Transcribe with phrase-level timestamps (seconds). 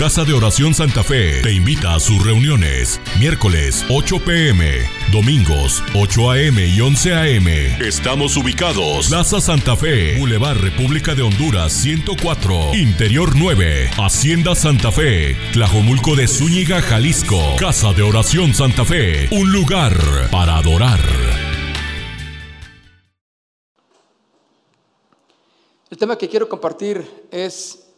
[0.00, 2.98] Casa de Oración Santa Fe te invita a sus reuniones.
[3.18, 4.78] Miércoles 8 pm,
[5.12, 7.46] domingos 8 am y 11 am.
[7.82, 9.08] Estamos ubicados.
[9.08, 16.28] Plaza Santa Fe, Boulevard República de Honduras 104, Interior 9, Hacienda Santa Fe, Tlajomulco de
[16.28, 17.56] Zúñiga, Jalisco.
[17.58, 19.94] Casa de Oración Santa Fe, un lugar
[20.30, 21.00] para adorar.
[25.90, 27.89] El tema que quiero compartir es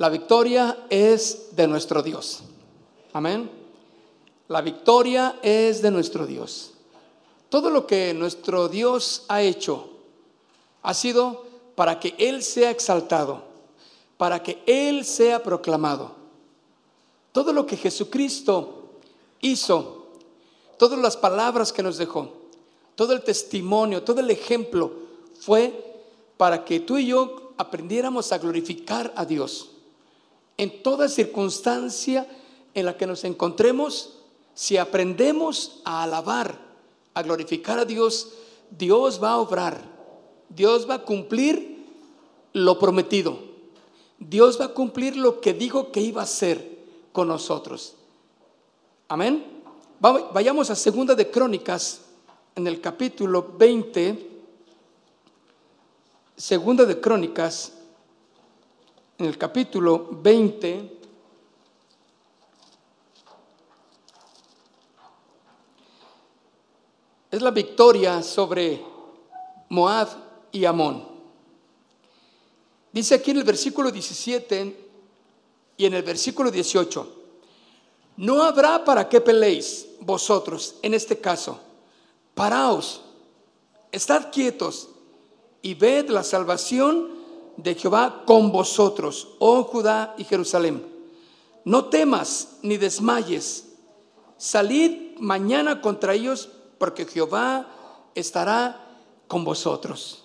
[0.00, 2.40] la victoria es de nuestro Dios.
[3.12, 3.50] Amén.
[4.48, 6.72] La victoria es de nuestro Dios.
[7.50, 9.90] Todo lo que nuestro Dios ha hecho
[10.80, 11.44] ha sido
[11.74, 13.42] para que Él sea exaltado,
[14.16, 16.12] para que Él sea proclamado.
[17.32, 18.92] Todo lo que Jesucristo
[19.42, 20.06] hizo,
[20.78, 22.32] todas las palabras que nos dejó,
[22.94, 24.92] todo el testimonio, todo el ejemplo
[25.38, 26.02] fue
[26.38, 29.72] para que tú y yo aprendiéramos a glorificar a Dios.
[30.60, 32.28] En toda circunstancia
[32.74, 34.18] en la que nos encontremos,
[34.52, 36.60] si aprendemos a alabar,
[37.14, 38.32] a glorificar a Dios,
[38.70, 39.80] Dios va a obrar,
[40.50, 41.86] Dios va a cumplir
[42.52, 43.38] lo prometido,
[44.18, 46.78] Dios va a cumplir lo que dijo que iba a hacer
[47.12, 47.94] con nosotros.
[49.08, 49.62] Amén.
[49.98, 52.02] Vayamos a Segunda de Crónicas
[52.54, 54.28] en el capítulo 20
[56.36, 57.72] Segunda de Crónicas,
[59.20, 60.98] en el capítulo 20,
[67.30, 68.82] es la victoria sobre
[69.68, 70.08] Moab
[70.52, 71.06] y Amón.
[72.90, 74.88] Dice aquí en el versículo 17
[75.76, 77.16] y en el versículo 18,
[78.16, 81.60] no habrá para qué peleéis vosotros en este caso.
[82.34, 83.02] Paraos,
[83.92, 84.88] estad quietos
[85.60, 87.19] y ved la salvación
[87.56, 90.86] de Jehová con vosotros, oh Judá y Jerusalén.
[91.64, 93.66] No temas ni desmayes.
[94.36, 96.48] Salid mañana contra ellos,
[96.78, 97.66] porque Jehová
[98.14, 98.98] estará
[99.28, 100.24] con vosotros.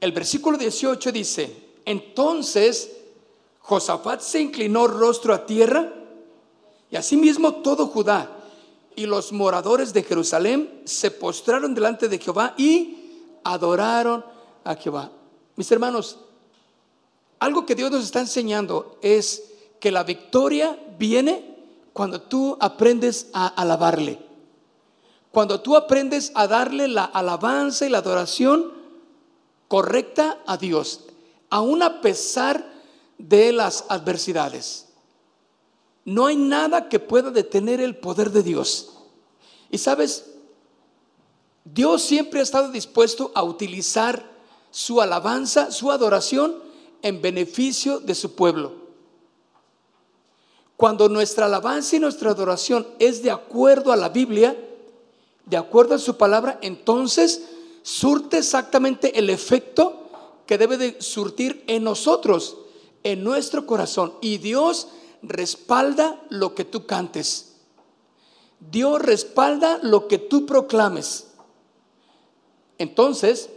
[0.00, 2.96] El versículo 18 dice, entonces
[3.60, 5.92] Josafat se inclinó rostro a tierra,
[6.90, 8.42] y asimismo todo Judá
[8.94, 14.24] y los moradores de Jerusalén se postraron delante de Jehová y adoraron
[14.64, 15.10] a Jehová.
[15.56, 16.18] Mis hermanos,
[17.38, 19.44] algo que Dios nos está enseñando es
[19.80, 21.56] que la victoria viene
[21.92, 24.24] cuando tú aprendes a alabarle.
[25.30, 28.72] Cuando tú aprendes a darle la alabanza y la adoración
[29.68, 31.00] correcta a Dios,
[31.50, 32.70] aun a pesar
[33.18, 34.88] de las adversidades.
[36.04, 38.90] No hay nada que pueda detener el poder de Dios.
[39.70, 40.32] Y sabes,
[41.64, 44.31] Dios siempre ha estado dispuesto a utilizar
[44.72, 46.56] su alabanza, su adoración
[47.02, 48.72] en beneficio de su pueblo.
[50.76, 54.56] Cuando nuestra alabanza y nuestra adoración es de acuerdo a la Biblia,
[55.44, 57.42] de acuerdo a su palabra, entonces
[57.82, 60.08] surte exactamente el efecto
[60.46, 62.56] que debe de surtir en nosotros,
[63.04, 64.14] en nuestro corazón.
[64.20, 64.88] Y Dios
[65.22, 67.56] respalda lo que tú cantes.
[68.58, 71.28] Dios respalda lo que tú proclames.
[72.78, 73.50] Entonces,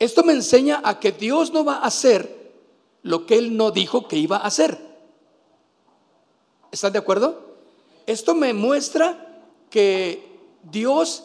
[0.00, 2.52] esto me enseña a que Dios no va a hacer
[3.02, 4.78] lo que Él no dijo que iba a hacer.
[6.72, 7.58] ¿Están de acuerdo?
[8.06, 11.22] Esto me muestra que Dios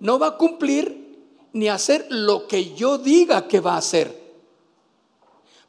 [0.00, 1.18] no va a cumplir
[1.52, 4.22] ni hacer lo que yo diga que va a hacer.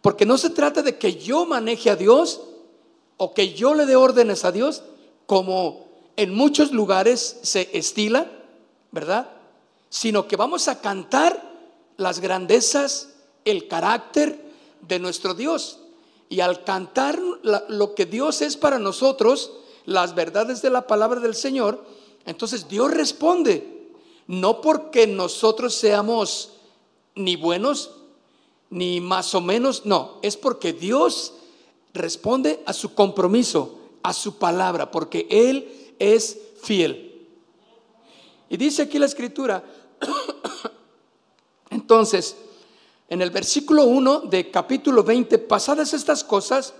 [0.01, 2.41] Porque no se trata de que yo maneje a Dios
[3.17, 4.83] o que yo le dé órdenes a Dios,
[5.25, 8.31] como en muchos lugares se estila,
[8.91, 9.29] ¿verdad?
[9.93, 11.52] sino que vamos a cantar
[11.97, 13.09] las grandezas,
[13.45, 14.43] el carácter
[14.81, 15.79] de nuestro Dios.
[16.29, 19.51] Y al cantar lo que Dios es para nosotros,
[19.85, 21.83] las verdades de la palabra del Señor,
[22.25, 23.89] entonces Dios responde,
[24.27, 26.53] no porque nosotros seamos
[27.15, 27.91] ni buenos,
[28.69, 31.33] ni más o menos, no, es porque Dios
[31.93, 37.27] responde a su compromiso, a su palabra, porque Él es fiel.
[38.50, 39.63] Y dice aquí la escritura,
[41.83, 42.38] Entonces,
[43.09, 46.74] en el versículo 1 de capítulo 20, pasadas estas cosas,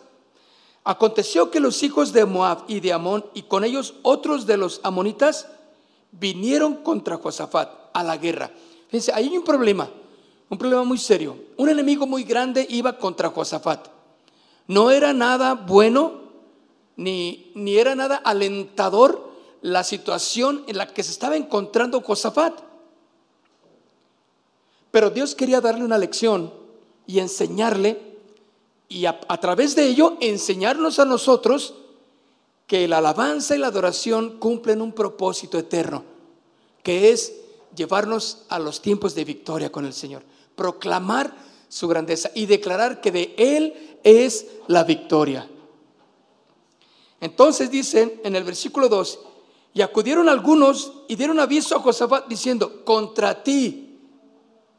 [0.86, 4.80] aconteció que los hijos de Moab y de Amón y con ellos otros de los
[4.82, 5.48] amonitas
[6.14, 8.50] vinieron contra Josafat a la guerra.
[8.88, 9.90] Fíjense, ahí hay un problema,
[10.50, 11.36] un problema muy serio.
[11.58, 13.90] Un enemigo muy grande iba contra Josafat.
[14.68, 16.14] No era nada bueno
[16.96, 22.72] ni, ni era nada alentador la situación en la que se estaba encontrando Josafat.
[24.94, 26.54] Pero Dios quería darle una lección
[27.08, 28.00] y enseñarle
[28.88, 31.74] y a, través de ello enseñarnos a nosotros
[32.68, 36.04] que la alabanza y la adoración cumplen un propósito eterno,
[36.84, 37.34] que es
[37.76, 40.22] llevarnos a los tiempos de victoria con el Señor,
[40.56, 41.36] proclamar
[41.70, 45.50] su grandeza y declarar que de Él es la victoria.
[47.20, 49.20] Entonces dicen en el versículo 2,
[49.74, 53.83] y acudieron algunos y dieron aviso a Josafat diciendo, contra ti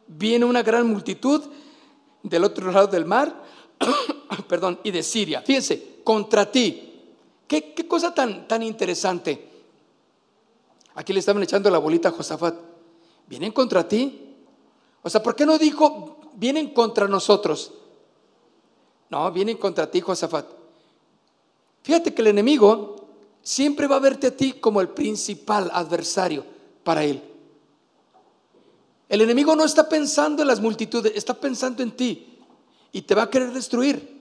[0.07, 1.43] viene una gran multitud
[2.23, 3.43] del otro lado del mar,
[4.49, 5.43] perdón, y de Siria.
[5.43, 6.91] Fíjense, contra ti.
[7.47, 9.49] ¿Qué, cosa tan, tan interesante?
[10.95, 12.55] Aquí le estaban echando la bolita a Josafat.
[13.27, 14.37] ¿Vienen contra ti?
[15.03, 17.73] O sea, ¿por qué no dijo, vienen contra nosotros?
[19.11, 20.47] No, vienen contra ti, Josafat.
[21.83, 23.09] Fíjate que el enemigo
[23.43, 26.45] siempre va a verte a ti como el principal adversario
[26.83, 27.23] para él.
[29.09, 32.39] El enemigo no está pensando en las multitudes, está pensando en ti
[32.93, 34.15] y te va a querer destruir.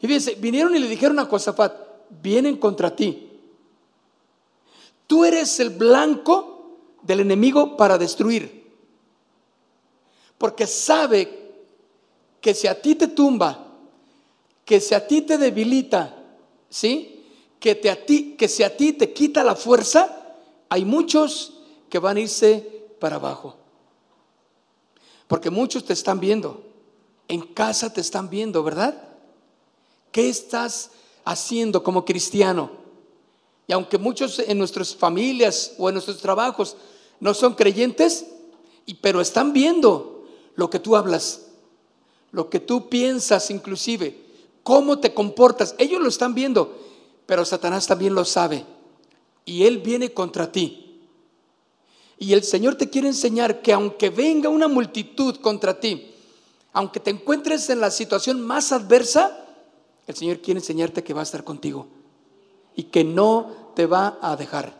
[0.00, 1.74] Y fíjense, vinieron y le dijeron a Josafat,
[2.20, 3.28] vienen contra ti.
[5.06, 8.62] Tú eres el blanco del enemigo para destruir.
[10.38, 11.52] Porque sabe
[12.40, 13.68] que si a ti te tumba,
[14.64, 16.16] que si a ti te debilita,
[16.68, 17.24] ¿sí?
[17.60, 20.34] Que, te a ti, que si a ti te quita la fuerza,
[20.68, 23.61] hay muchos que van a irse para abajo.
[25.32, 26.62] Porque muchos te están viendo.
[27.26, 29.02] En casa te están viendo, ¿verdad?
[30.10, 30.90] ¿Qué estás
[31.24, 32.70] haciendo como cristiano.
[33.66, 36.76] Y aunque muchos en nuestras familias o en nuestros trabajos
[37.18, 38.26] no son creyentes,
[39.00, 41.46] pero están viendo lo que tú hablas,
[42.30, 44.14] lo que tú piensas inclusive,
[44.62, 45.74] cómo te comportas.
[45.78, 46.78] Ellos lo están viendo,
[47.24, 48.66] pero Satanás también lo sabe.
[49.46, 50.81] Y él viene contra ti.
[52.22, 56.14] Y el Señor te quiere enseñar que aunque venga una multitud contra ti,
[56.72, 59.44] aunque te encuentres en la situación más adversa,
[60.06, 61.88] el Señor quiere enseñarte que va a estar contigo
[62.76, 64.72] y que no te va a dejar.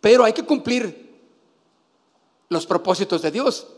[0.00, 1.12] Pero hay que cumplir
[2.48, 3.68] los propósitos de Dios.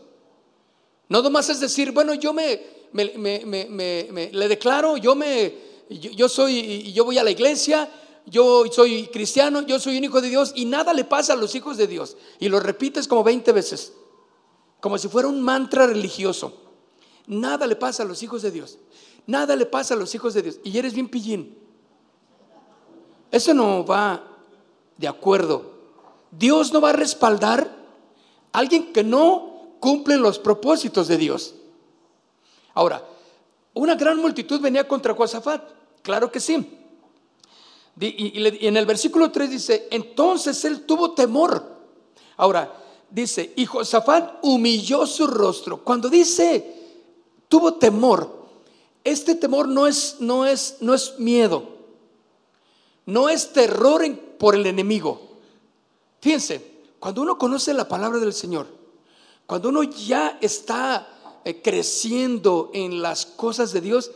[1.09, 2.59] No nomás es decir, bueno, yo me,
[2.91, 5.53] le declaro, yo me,
[5.91, 7.87] yo, soy, yo voy a la iglesia,
[8.25, 11.53] yo soy cristiano, yo soy un hijo de Dios y nada le pasa a los
[11.55, 12.17] hijos de Dios.
[12.39, 13.93] Y lo repites como 20 veces,
[14.79, 16.61] como si fuera un mantra religioso.
[17.27, 18.77] Nada le pasa a los hijos de Dios.
[19.27, 20.59] Nada le pasa a los hijos de Dios.
[20.63, 21.57] Y eres bien pillín.
[23.31, 24.23] Eso no va
[24.97, 25.73] de acuerdo.
[26.31, 27.75] Dios no va a respaldar
[28.51, 31.55] a alguien que no cumple los propósitos de Dios.
[32.73, 33.03] Ahora,
[33.73, 35.63] una gran multitud venía contra Josafat.
[36.01, 36.84] Claro que sí.
[37.99, 41.75] Y, en el versículo 3 dice, entonces él tuvo temor.
[42.37, 42.73] Ahora,
[43.09, 45.83] dice, y Josafat humilló su rostro.
[45.83, 46.75] Cuando dice,
[47.47, 48.45] tuvo temor,
[49.03, 51.63] este temor no es, no es, no es miedo,
[53.05, 54.03] no es terror
[54.37, 55.21] por el enemigo.
[56.19, 58.67] Fíjense, cuando uno conoce la palabra del Señor,
[59.45, 64.11] cuando uno ya está eh, creciendo en las cosas de Dios,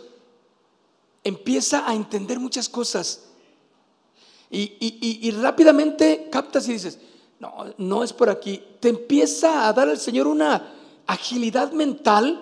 [1.24, 3.29] empieza a entender muchas cosas.
[4.52, 7.00] Y, y, rápidamente captas y dices,
[7.40, 8.62] no, no es por aquí.
[8.80, 10.74] Te empieza a dar al Señor una
[11.06, 12.42] agilidad mental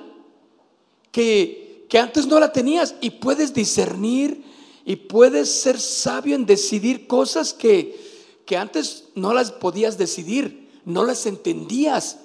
[1.12, 4.44] que que antes no la tenías y puedes discernir
[4.86, 11.03] y puedes ser sabio en decidir cosas que, que antes no las podías decidir, no
[11.05, 12.20] las entendías.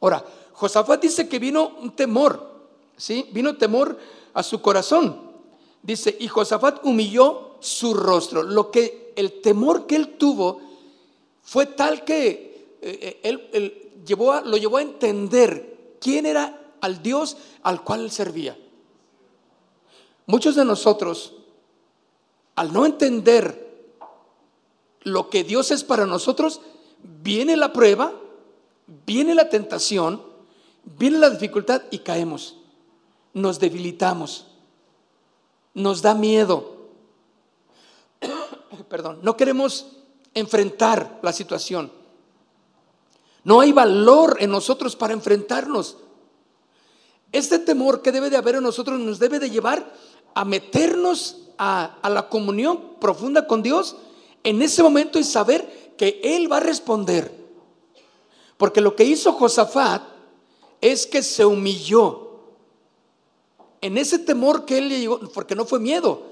[0.00, 3.26] Ahora, Josafat dice que vino un temor, ¿sí?
[3.32, 3.98] Vino temor
[4.34, 5.28] a su corazón.
[5.82, 8.42] Dice, y Josafat humilló su rostro.
[8.42, 10.60] Lo que el temor que él tuvo
[11.42, 17.36] fue tal que eh, eh, él, llevó lo llevó a entender quién era al Dios
[17.62, 18.56] al cual él servía.
[20.26, 21.32] Muchos de nosotros,
[22.54, 23.68] al no entender
[25.02, 26.60] lo que Dios es para nosotros,
[27.02, 28.12] viene la prueba,
[29.06, 30.22] viene la tentación,
[30.84, 32.56] viene la dificultad y caemos.
[33.32, 34.46] Nos debilitamos.
[35.74, 36.77] Nos da miedo.
[38.88, 39.86] Perdón, no queremos
[40.34, 41.90] enfrentar la situación.
[43.44, 45.96] No hay valor en nosotros para enfrentarnos.
[47.32, 49.92] Este temor que debe de haber en nosotros nos debe de llevar
[50.34, 53.96] a meternos a, la comunión profunda con Dios
[54.44, 57.32] en ese momento y saber que Él va a responder.
[58.56, 60.02] Porque lo que hizo Josafat
[60.80, 62.28] es que se humilló
[63.80, 66.22] en ese temor que él le llevó, porque no fue miedo,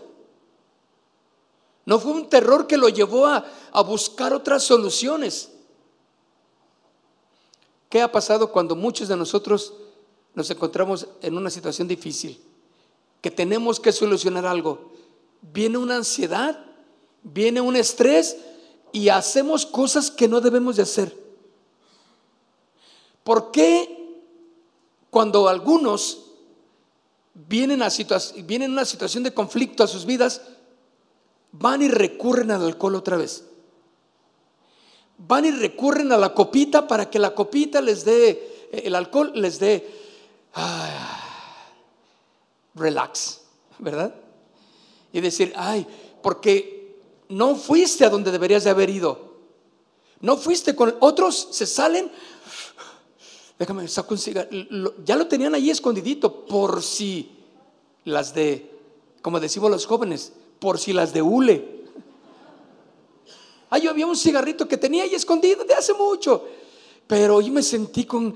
[1.87, 5.51] no fue un terror que lo llevó a, a buscar otras soluciones.
[7.89, 9.73] ¿Qué ha pasado cuando muchos de nosotros
[10.35, 12.39] nos encontramos en una situación difícil,
[13.23, 14.93] que tenemos que solucionar algo,
[15.41, 16.63] viene una ansiedad,
[17.23, 18.37] viene un estrés
[18.93, 21.17] y hacemos cosas que no debemos de hacer.
[23.23, 24.23] ¿Por qué
[25.11, 26.27] cuando algunos
[27.33, 27.89] vienen a,
[28.45, 30.43] vienen a una situación de conflicto a sus vidas,
[31.59, 33.45] van y recurren al alcohol otra vez?
[35.19, 39.59] Van y recurren a la copita para que la copita les dé, el alcohol les
[39.59, 39.89] dé
[40.55, 41.73] ah,
[42.75, 43.41] relax,
[43.79, 44.15] ¿verdad?
[45.13, 45.87] Y decir, ay,
[46.23, 49.27] porque no fuiste a donde deberías de haber ido.
[50.21, 52.11] No fuiste con otros, se salen
[53.59, 54.51] déjame saco un cigarro.
[55.05, 57.31] Ya lo tenían ahí escondidito por si
[58.05, 58.71] las de,
[59.23, 61.77] como decimos los jóvenes, por si las de hule.
[63.71, 66.45] Ah, yo había un cigarrito que tenía ahí escondido de hace mucho,
[67.07, 68.35] pero yo me sentí con,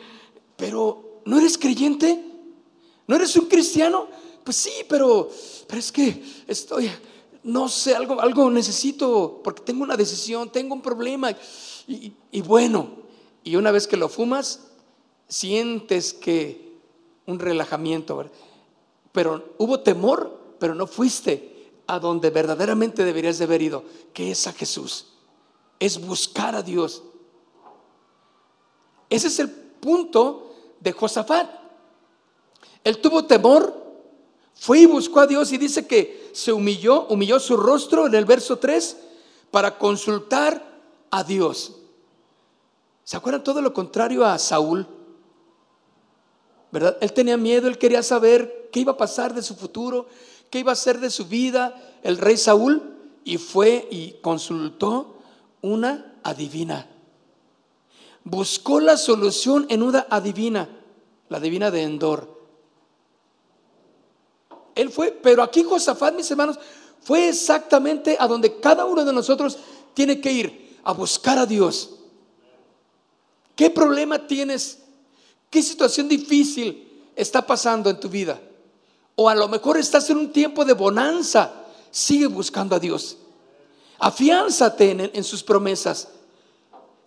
[0.56, 2.22] pero ¿no eres creyente?
[3.06, 4.08] ¿No eres un cristiano?
[4.44, 5.30] Pues sí, pero,
[5.76, 6.90] es que estoy,
[7.44, 11.34] no sé, algo, algo necesito, porque tengo una decisión, tengo un problema.
[11.86, 12.88] Y bueno,
[13.42, 14.60] y una vez que lo fumas,
[15.28, 16.70] sientes que
[17.26, 18.30] un relajamiento,
[19.12, 21.49] pero hubo temor, pero no fuiste
[21.90, 25.08] a donde verdaderamente deberías de haber ido, que es a Jesús.
[25.78, 27.02] Es buscar a Dios.
[29.08, 31.50] Ese es el punto de Josafat.
[32.84, 33.74] Él tuvo temor,
[34.54, 38.24] fue y buscó a Dios y dice que se humilló, humilló su rostro en el
[38.24, 38.96] verso 3
[39.50, 40.80] para consultar
[41.10, 41.76] a Dios.
[43.02, 44.86] ¿Se acuerdan todo lo contrario a Saúl?
[46.70, 46.96] ¿verdad?
[47.00, 50.06] Él tenía miedo, él quería saber qué iba a pasar de su futuro,
[50.50, 55.16] qué iba a ser de su vida el rey Saúl y fue y consultó
[55.62, 56.86] una adivina.
[58.24, 60.68] Buscó la solución en una adivina,
[61.28, 62.40] la adivina de Endor.
[64.74, 66.58] Él fue, pero aquí Josafat, mis hermanos,
[67.00, 69.58] fue exactamente a donde cada uno de nosotros
[69.94, 71.96] tiene que ir, a buscar a Dios.
[73.56, 74.78] ¿Qué problema tienes?
[75.50, 78.40] ¿Qué situación difícil está pasando en tu vida?
[79.22, 81.52] O a lo mejor estás en un tiempo de bonanza.
[81.90, 83.18] Sigue buscando a Dios.
[83.98, 86.08] Afiánzate en, sus promesas.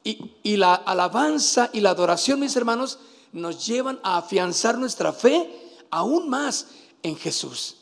[0.03, 2.99] Y, y la alabanza y la adoración, mis hermanos,
[3.31, 5.49] nos llevan a afianzar nuestra fe
[5.89, 6.67] aún más
[7.01, 7.77] en Jesús.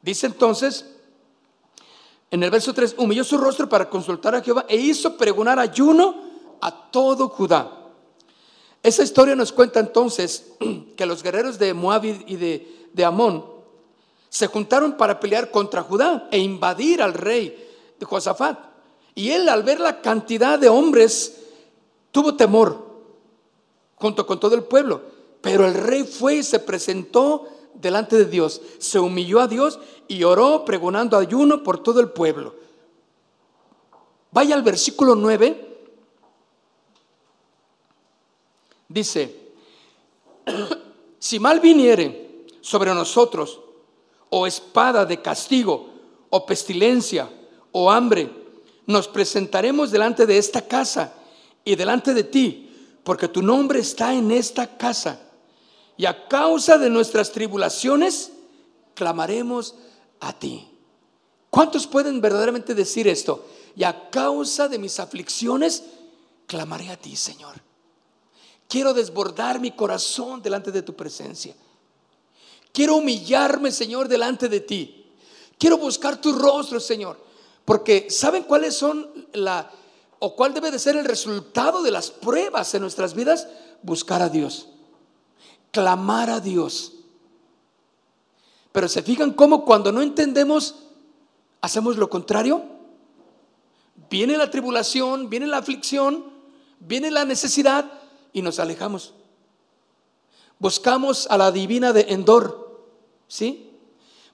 [0.00, 0.84] Dice entonces,
[2.30, 6.14] en el verso 3, humilló su rostro para consultar a Jehová e hizo pregonar ayuno
[6.60, 7.80] a todo Judá.
[8.84, 10.52] Esa historia nos cuenta entonces
[10.96, 13.44] que los guerreros de Moab y de, de Amón
[14.34, 17.70] se juntaron para pelear contra Judá e invadir al rey
[18.00, 18.58] de Josafat.
[19.14, 21.40] Y él al ver la cantidad de hombres
[22.10, 22.84] tuvo temor
[23.94, 25.02] junto con todo el pueblo.
[25.40, 30.24] Pero el rey fue y se presentó delante de Dios, se humilló a Dios y
[30.24, 32.56] oró pregonando ayuno por todo el pueblo.
[34.32, 35.78] Vaya al versículo 9
[38.88, 39.52] dice,
[41.20, 42.23] si mal viniere
[42.64, 43.60] sobre nosotros,
[44.30, 45.90] o espada de castigo,
[46.30, 47.28] o pestilencia,
[47.72, 48.32] o hambre,
[48.86, 51.12] nos presentaremos delante de esta casa
[51.62, 52.70] y delante de ti,
[53.04, 55.20] porque tu nombre está en esta casa.
[55.98, 58.32] Y a causa de nuestras tribulaciones,
[58.94, 59.74] clamaremos
[60.20, 60.66] a ti.
[61.50, 63.44] ¿Cuántos pueden verdaderamente decir esto?
[63.76, 65.84] Y a causa de mis aflicciones,
[66.46, 67.56] clamaré a ti, Señor.
[68.66, 71.54] Quiero desbordar mi corazón delante de tu presencia.
[72.74, 75.06] Quiero humillarme, Señor, delante de ti.
[75.56, 77.16] Quiero buscar tu rostro, Señor.
[77.64, 79.70] Porque ¿saben cuáles son la
[80.18, 83.46] o cuál debe de ser el resultado de las pruebas en nuestras vidas?
[83.82, 84.70] Buscar a Dios.
[85.70, 86.94] Clamar a Dios.
[88.72, 90.74] Pero se fijan cómo cuando no entendemos
[91.60, 92.64] hacemos lo contrario.
[94.10, 96.24] Viene la tribulación, viene la aflicción,
[96.80, 97.88] viene la necesidad
[98.32, 99.14] y nos alejamos.
[100.58, 102.63] Buscamos a la divina de Endor,
[103.28, 103.70] ¿sí?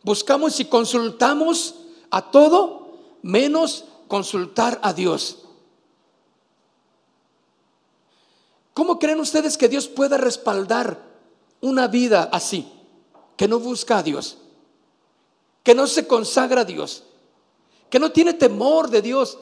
[0.02, 1.74] Buscamos y consultamos
[2.10, 5.38] a todo menos consultar a Dios.
[8.74, 11.02] ¿Cómo creen ustedes que Dios pueda respaldar
[11.60, 12.72] una vida así?
[13.36, 14.38] Que no busca a Dios,
[15.62, 17.04] que no se consagra a Dios,
[17.90, 19.38] que no tiene temor de Dios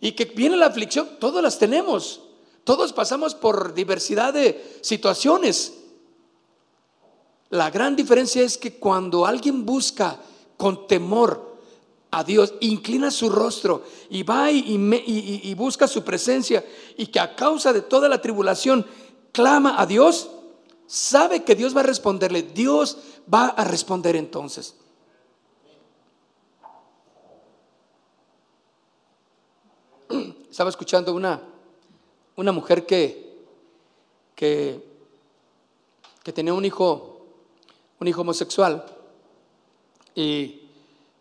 [0.00, 2.20] y que viene la aflicción, todas las tenemos.
[2.64, 5.83] Todos pasamos por diversidad de situaciones.
[7.54, 10.18] La gran diferencia es que cuando alguien busca
[10.56, 11.54] con temor
[12.10, 16.64] a Dios, inclina su rostro y va y, busca su presencia
[16.96, 18.84] y que a causa de toda la tribulación
[19.30, 20.30] clama a Dios,
[20.88, 22.42] sabe que Dios va a responderle.
[22.42, 22.98] Dios
[23.32, 24.74] va a responder entonces.
[30.50, 31.40] Estaba escuchando una,
[32.34, 33.38] una mujer que,
[34.34, 34.84] que,
[36.24, 37.13] que tenía un hijo,
[38.04, 38.84] un hijo homosexual
[40.14, 40.60] y,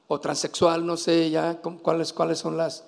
[0.09, 2.83] o transexual, no sé ya cuáles, cuáles son las,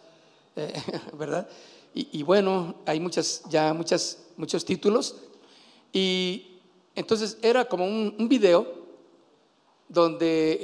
[0.57, 0.73] eh,
[1.13, 1.47] ¿verdad?
[1.93, 5.15] Y, bueno, hay muchas, ya muchas, muchos títulos.
[5.93, 6.59] Y
[6.93, 8.67] entonces era como un, video
[9.87, 10.59] donde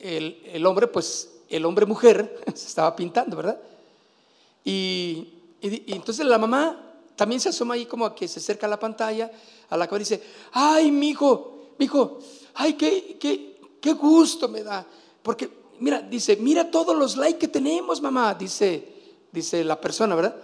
[0.00, 3.60] eh, el, hombre, pues el hombre mujer se estaba pintando, ¿verdad?
[4.64, 6.82] Y, entonces la mamá
[7.14, 9.30] también se asoma ahí como a que se acerca a la pantalla,
[9.70, 10.20] a la cual dice,
[10.50, 12.18] ay, mi hijo, mi hijo,
[12.56, 14.86] ay, qué, qué, qué gusto me da.
[15.22, 18.92] Porque, mira, dice, mira todos los likes que tenemos, mamá, dice,
[19.32, 20.36] dice la persona, ¿verdad?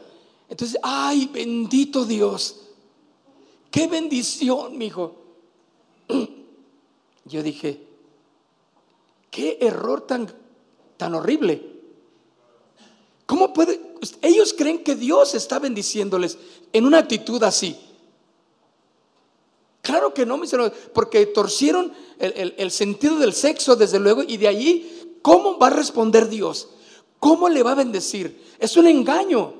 [0.48, 2.60] Entonces, ay, bendito Dios.
[3.70, 5.14] Qué bendición, mi hijo.
[7.24, 7.80] Yo dije,
[9.30, 10.32] qué error tan,
[10.96, 11.72] tan horrible.
[13.24, 13.80] ¿Cómo puede?
[14.20, 16.36] Ellos creen que Dios está bendiciéndoles
[16.72, 17.78] en una actitud así.
[19.82, 24.36] Claro que no, mis hermanos, porque torcieron el, el, sentido del sexo, desde luego, y
[24.36, 26.68] de allí, ¿cómo va a responder Dios?
[27.18, 28.54] ¿Cómo le va a bendecir?
[28.60, 29.54] Es un engaño.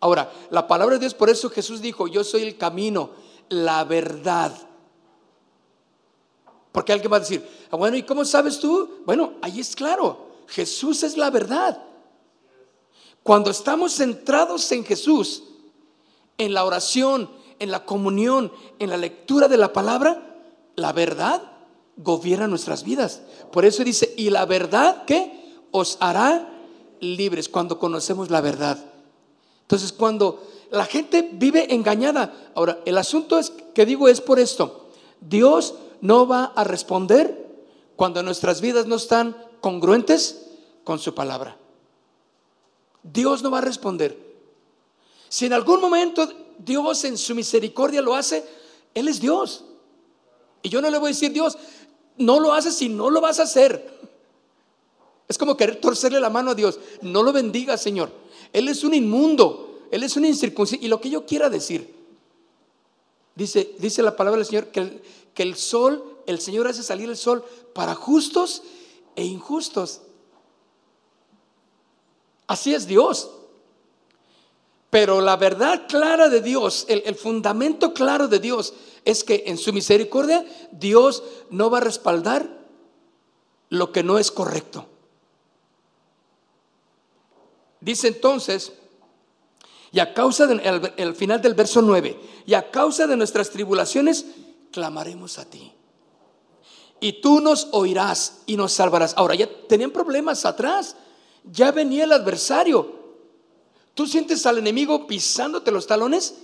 [0.00, 3.10] Ahora, la palabra de Dios, por eso Jesús dijo, yo soy el camino,
[3.48, 4.52] la verdad.
[6.72, 9.02] Porque alguien va a decir, ah, bueno, ¿y cómo sabes tú?
[9.04, 11.80] Bueno, ahí es claro, Jesús es la verdad.
[13.22, 15.44] Cuando estamos centrados en Jesús,
[16.38, 18.50] en la oración, en la comunión,
[18.80, 20.36] en la lectura de la palabra,
[20.74, 21.42] la verdad
[21.96, 23.22] gobierna nuestras vidas.
[23.52, 26.50] Por eso dice, y la verdad que os hará
[27.00, 28.78] libres cuando conocemos la verdad.
[29.62, 34.88] Entonces, cuando la gente vive engañada, ahora, el asunto es que digo es por esto,
[35.20, 37.48] Dios no va a responder
[37.96, 40.46] cuando nuestras vidas no están congruentes
[40.84, 41.56] con su palabra.
[43.02, 44.18] Dios no va a responder.
[45.28, 46.28] Si en algún momento
[46.64, 48.44] Dios en su misericordia lo hace,
[48.94, 49.64] Él es Dios.
[50.62, 51.56] Y yo no le voy a decir, Dios,
[52.18, 53.98] no lo haces si no lo vas a hacer.
[55.28, 56.78] Es como querer torcerle la mano a Dios.
[57.02, 58.10] No lo bendiga, Señor.
[58.52, 60.84] Él es un inmundo, Él es un incircunciso.
[60.84, 61.94] Y lo que yo quiera decir,
[63.34, 65.02] dice, dice la palabra del Señor, que el,
[65.34, 68.62] que el sol, el Señor hace salir el sol para justos
[69.16, 70.02] e injustos.
[72.46, 73.30] Así es Dios.
[74.90, 78.74] Pero la verdad clara de Dios, el, fundamento claro de Dios
[79.04, 82.50] es que en su misericordia Dios no va a respaldar
[83.68, 84.86] lo que no es correcto.
[87.80, 88.72] Dice entonces,
[89.92, 94.26] y a causa del final del verso 9, y a causa de nuestras tribulaciones,
[94.72, 95.72] clamaremos a ti.
[96.98, 99.14] Y tú nos oirás y nos salvarás.
[99.16, 100.96] Ahora, ya tenían problemas atrás,
[101.44, 102.99] ya venía el adversario.
[103.94, 106.34] ¿Tú sientes al enemigo pisándote los talones?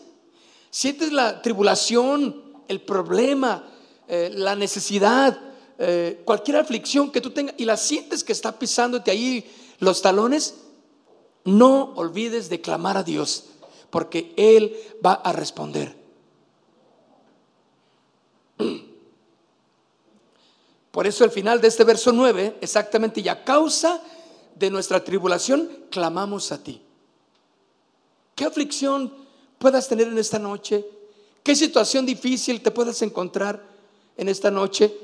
[0.71, 3.69] ¿Sientes la tribulación, el problema,
[4.09, 5.39] eh, la necesidad,
[5.79, 10.55] eh, cualquier aflicción que tú tengas y la sientes que está pisándote ahí los talones?
[11.47, 13.45] no olvides de clamar a Dios,
[13.89, 15.97] porque Él va a responder.
[20.91, 24.03] Por eso el final de este verso 9, exactamente, y a causa
[24.55, 26.83] de nuestra tribulación, clamamos a ti.
[28.37, 29.13] ¿Qué aflicción
[29.59, 30.89] puedas tener en esta noche?
[31.43, 33.61] ¿Qué situación difícil te puedas encontrar
[34.17, 34.97] en esta noche?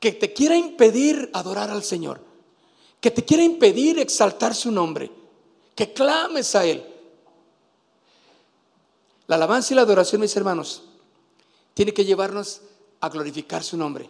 [0.00, 2.32] Que te quiera impedir adorar al Señor
[3.02, 5.10] que te quiere impedir exaltar su nombre,
[5.74, 6.86] que clames a Él.
[9.26, 10.84] La alabanza y la adoración, mis hermanos,
[11.74, 12.60] tiene que llevarnos
[13.00, 14.08] a glorificar su nombre,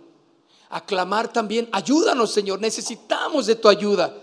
[0.69, 4.15] a clamar también, ayúdanos Señor, necesitamos de tu ayuda.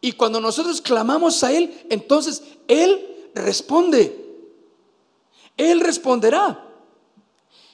[0.00, 4.16] Y cuando nosotros clamamos a Él, entonces Él responde.
[5.56, 6.66] Él responderá.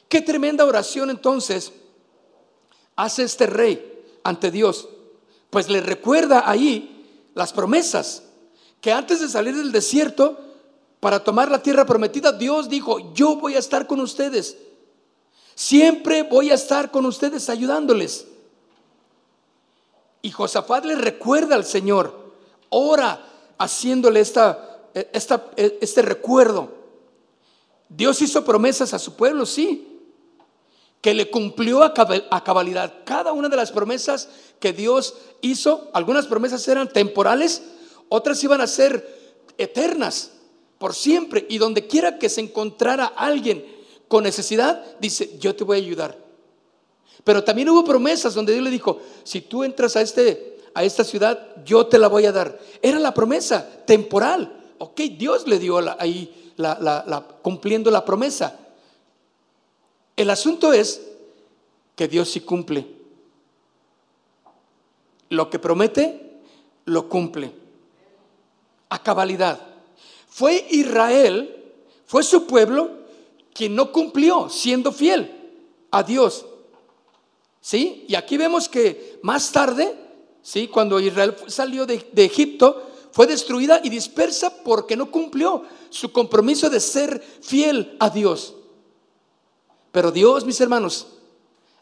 [0.09, 1.73] Qué tremenda oración entonces
[2.95, 4.89] hace este rey ante Dios
[5.51, 8.25] pues le recuerda ahí las promesas,
[8.81, 10.39] que antes de salir del desierto,
[11.01, 14.57] para tomar la tierra prometida, Dios dijo, yo voy a estar con ustedes,
[15.55, 18.27] siempre voy a estar con ustedes ayudándoles.
[20.23, 22.33] Y Josafat le recuerda al Señor,
[22.69, 23.25] ora
[23.59, 26.75] haciéndole esta, esta, este recuerdo.
[27.89, 30.01] Dios hizo promesas a su pueblo, sí,
[31.01, 31.95] que le cumplió a
[32.43, 33.05] cabalidad.
[33.05, 37.63] Cada una de las promesas que Dios hizo, algunas promesas eran temporales,
[38.09, 40.33] otras iban a ser eternas.
[40.79, 41.47] por siempre.
[41.49, 43.65] Y donde quiera que se encontrara alguien
[44.09, 46.26] con necesidad, dice, yo te voy a ayudar.
[47.25, 51.05] Pero también hubo promesas donde Dios le dijo, si tú entras a, este, a esta
[51.05, 52.59] ciudad, yo te la voy a dar.
[52.83, 54.75] Era la promesa temporal.
[54.79, 56.53] Ok, Dios le dio ahí
[57.43, 58.59] cumpliendo la promesa.
[60.17, 61.03] El asunto es
[61.95, 62.87] que Dios sí cumple.
[65.29, 66.41] Lo que promete,
[66.85, 67.53] lo cumple.
[68.89, 69.61] A cabalidad.
[70.29, 71.75] Fue Israel,
[72.07, 72.91] fue su pueblo
[73.53, 75.33] quien no cumplió siendo fiel
[75.91, 76.45] a Dios.
[77.67, 78.05] ¿Sí?
[78.07, 79.93] Y aquí vemos que más tarde,
[80.41, 80.69] ¿sí?
[80.69, 86.71] Cuando Israel salió de, de Egipto, fue destruida y dispersa porque no cumplió su compromiso
[86.71, 88.55] de ser fiel a Dios.
[89.91, 91.09] Pero Dios, mis hermanos,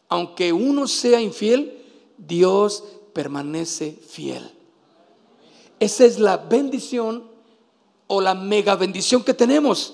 [0.09, 1.85] aunque uno sea infiel,
[2.17, 4.51] Dios permanece fiel.
[5.79, 7.29] Esa es la bendición
[8.07, 9.93] o la mega bendición que tenemos.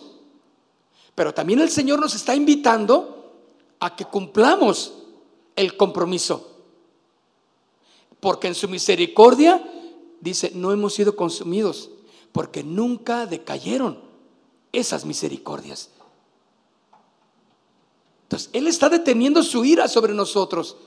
[1.15, 3.33] Pero también el Señor nos está invitando
[3.81, 5.00] a que cumplamos
[5.55, 6.47] el compromiso.
[8.19, 9.63] Porque en su misericordia,
[10.19, 11.89] dice, no hemos sido consumidos,
[12.31, 13.99] porque nunca decayeron
[14.71, 15.89] esas misericordias.
[18.23, 20.77] Entonces, Él está deteniendo su ira sobre nosotros.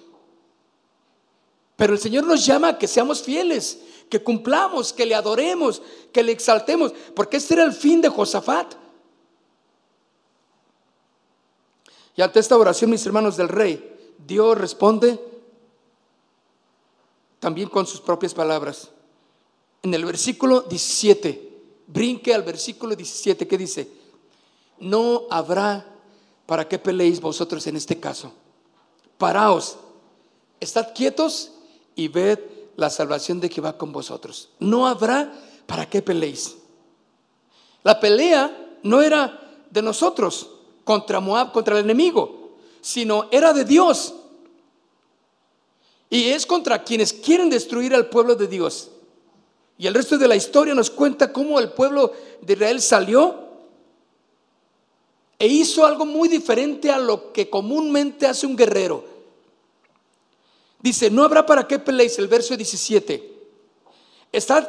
[1.77, 6.23] Pero el Señor nos llama a que seamos fieles, que cumplamos, que le adoremos, que
[6.23, 8.75] le exaltemos, porque este era el fin de Josafat.
[12.17, 15.21] Y ante esta oración, mis hermanos del rey, Dios responde
[17.41, 18.91] también con sus propias palabras.
[19.83, 23.91] En el versículo 17, brinque al versículo 17 que dice,
[24.79, 25.87] no habrá
[26.47, 28.33] para qué peleéis vosotros en este caso.
[29.19, 29.77] Paraos,
[30.61, 31.53] estad quietos
[31.95, 32.39] y ved
[32.77, 34.51] la salvación de Jehová con vosotros.
[34.59, 35.33] No habrá
[35.67, 36.57] para qué peleéis.
[37.83, 40.51] La pelea no era de nosotros
[40.85, 42.44] contra Moab, contra el enemigo,
[42.85, 44.15] sino era de Dios.
[46.11, 48.91] Y es contra quienes quieren destruir al pueblo de Dios.
[49.79, 53.49] Y el resto de la historia nos cuenta cómo el pueblo de Israel salió
[55.39, 59.03] e hizo algo muy diferente a lo que comúnmente hace un guerrero.
[60.79, 63.33] Dice, no habrá para qué peleéis, el verso 17.
[64.31, 64.69] Estad,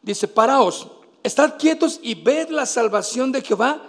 [0.00, 0.86] dice, paraos,
[1.22, 3.82] estad quietos y ved la salvación de Jehová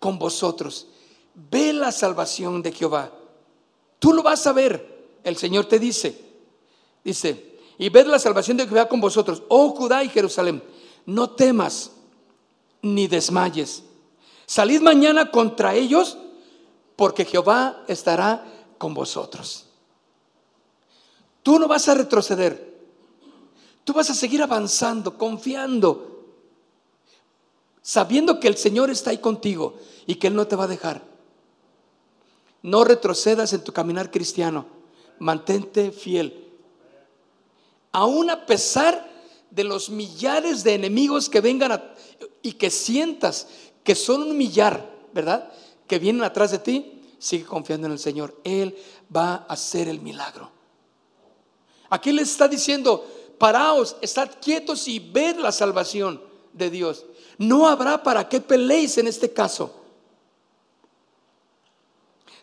[0.00, 0.86] con vosotros.
[1.34, 3.10] Ve la salvación de Jehová.
[3.98, 6.24] Tú lo vas a ver, el Señor te dice.
[7.02, 10.62] Dice, y ved la salvación de Jehová con vosotros, oh Judá y Jerusalén.
[11.06, 11.90] No temas
[12.82, 13.82] ni desmayes.
[14.46, 16.16] Salid mañana contra ellos,
[16.96, 18.44] porque Jehová estará
[18.78, 19.66] con vosotros.
[21.42, 22.74] Tú no vas a retroceder.
[23.84, 26.24] Tú vas a seguir avanzando, confiando,
[27.82, 29.74] sabiendo que el Señor está ahí contigo
[30.06, 31.13] y que Él no te va a dejar.
[32.64, 34.64] No retrocedas en tu caminar cristiano.
[35.18, 36.50] Mantente fiel.
[37.92, 39.06] Aún a pesar
[39.50, 41.94] de los millares de enemigos que vengan
[42.40, 43.48] y que sientas
[43.84, 45.52] que son un millar, ¿verdad?
[45.86, 48.40] Que vienen atrás de ti, sigue confiando en el Señor.
[48.44, 48.74] Él
[49.14, 50.50] va a hacer el milagro.
[51.90, 56.22] Aquí le está diciendo, paraos, estad quietos y ved la salvación
[56.54, 57.04] de Dios.
[57.36, 59.83] No habrá para qué peleéis en este caso.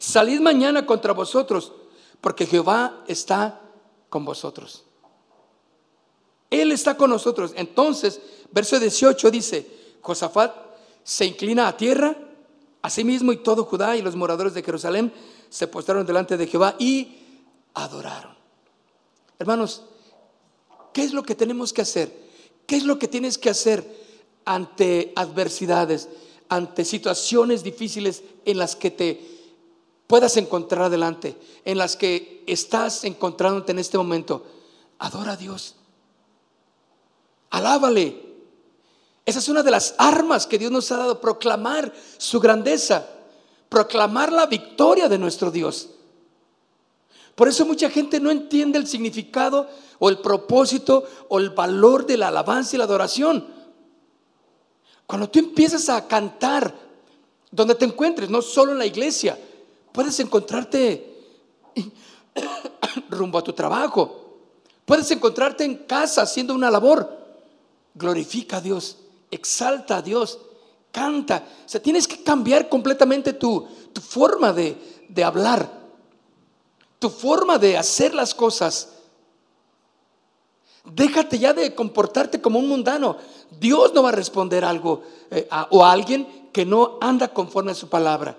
[0.02, 1.74] Salid mañana contra vosotros,
[2.22, 3.62] porque Jehová está
[4.10, 4.84] con vosotros.
[6.50, 7.54] Él está con nosotros.
[7.56, 8.20] Entonces,
[8.52, 9.68] verso 18 dice,
[10.02, 10.56] Josafat
[11.04, 12.18] se inclina a tierra,
[12.82, 15.14] asimismo y todo Judá y los moradores de Jerusalén
[15.52, 17.20] se postraron delante de Jehová y
[17.76, 18.36] adoraron.
[19.38, 19.84] Hermanos,
[20.94, 22.12] ¿qué es lo que tenemos que hacer?
[22.66, 23.86] ¿Qué es lo que tienes que hacer
[24.46, 26.10] ante adversidades,
[26.50, 29.41] ante situaciones difíciles en las que te
[30.12, 34.46] puedas encontrar adelante, en las que estás encontrándote en este momento?
[35.00, 35.76] Adora a Dios.
[37.50, 38.22] Alábale.
[39.26, 43.08] Esa es una de las armas que Dios nos ha dado, proclamar su grandeza,
[43.70, 45.92] proclamar la victoria de nuestro Dios.
[47.34, 52.18] Por eso mucha gente no entiende el significado o el propósito o el valor de
[52.18, 53.48] la alabanza y la adoración.
[55.08, 56.76] Cuando tú empiezas a cantar,
[57.50, 59.40] donde te encuentres, no solo en la iglesia,
[59.92, 61.08] puedes encontrarte
[63.10, 64.38] rumbo a tu trabajo,
[64.86, 67.20] puedes encontrarte en casa haciendo una labor.
[67.94, 68.98] Glorifica a Dios,
[69.30, 70.40] exalta a Dios,
[70.92, 71.44] canta.
[71.66, 73.68] O sea, tienes que cambiar completamente tu,
[74.02, 74.78] forma de,
[75.10, 75.82] de hablar
[77.02, 78.90] tu forma de hacer las cosas.
[80.86, 83.18] Déjate ya de comportarte como un mundano.
[83.60, 85.02] Dios no va a responder algo
[85.32, 88.38] eh, o a alguien que no anda conforme a su palabra.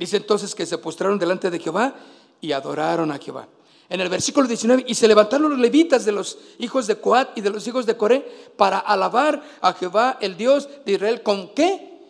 [0.00, 1.94] Dice entonces que se postraron delante de Jehová
[2.40, 3.46] y adoraron a Jehová.
[3.86, 7.42] En el versículo 19, y se levantaron los levitas de los hijos de Coat y
[7.42, 8.20] de los hijos de Coré
[8.56, 11.22] para alabar a Jehová, el Dios de Israel.
[11.22, 12.00] ¿Con qué?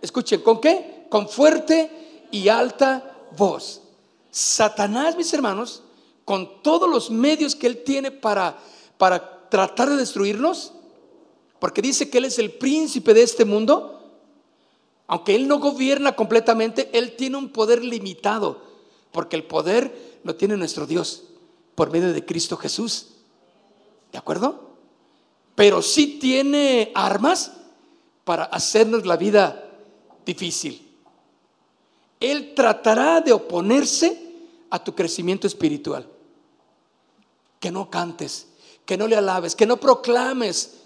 [0.00, 1.04] Escuchen, ¿con qué?
[1.10, 3.82] Con fuerte y alta voz.
[4.30, 5.82] Satanás, mis hermanos,
[6.24, 8.56] con todos los medios que él tiene para,
[8.96, 10.72] para tratar de destruirnos,
[11.58, 13.99] porque dice que él es el príncipe de este mundo,
[15.10, 18.62] aunque él no gobierna completamente, él tiene un poder limitado,
[19.10, 21.24] porque el poder lo tiene nuestro Dios
[21.74, 23.08] por medio de Cristo Jesús.
[24.12, 24.70] ¿De acuerdo?
[25.56, 27.50] Pero sí tiene armas
[28.22, 29.68] para hacernos la vida
[30.24, 30.88] difícil.
[32.20, 34.32] Él tratará de oponerse
[34.70, 36.06] a tu crecimiento espiritual.
[37.58, 38.46] Que no cantes,
[38.86, 40.79] que no le alabes, que no proclames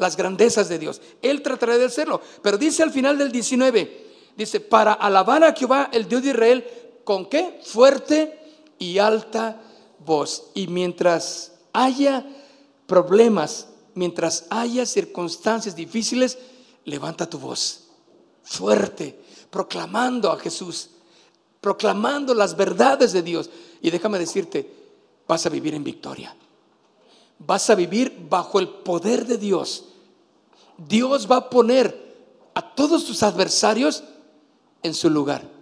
[0.00, 1.00] las grandezas de Dios.
[1.22, 2.20] Él tratará de hacerlo.
[2.42, 6.66] Pero dice al final del 19, dice, para alabar a Jehová, el Dios de Israel,
[7.04, 7.60] ¿con qué?
[7.62, 8.38] Fuerte
[8.78, 9.62] y alta
[10.04, 10.50] voz.
[10.54, 12.26] Y mientras haya
[12.86, 16.38] problemas, mientras haya circunstancias difíciles,
[16.84, 17.90] levanta tu voz
[18.50, 20.90] fuerte, proclamando a Jesús,
[21.60, 23.48] proclamando las verdades de Dios.
[23.80, 24.68] Y déjame decirte,
[25.26, 26.34] vas a vivir en victoria.
[27.40, 29.84] Vas a vivir bajo el poder de Dios.
[30.76, 32.14] Dios va a poner
[32.54, 34.04] a todos tus adversarios
[34.82, 35.59] en su lugar.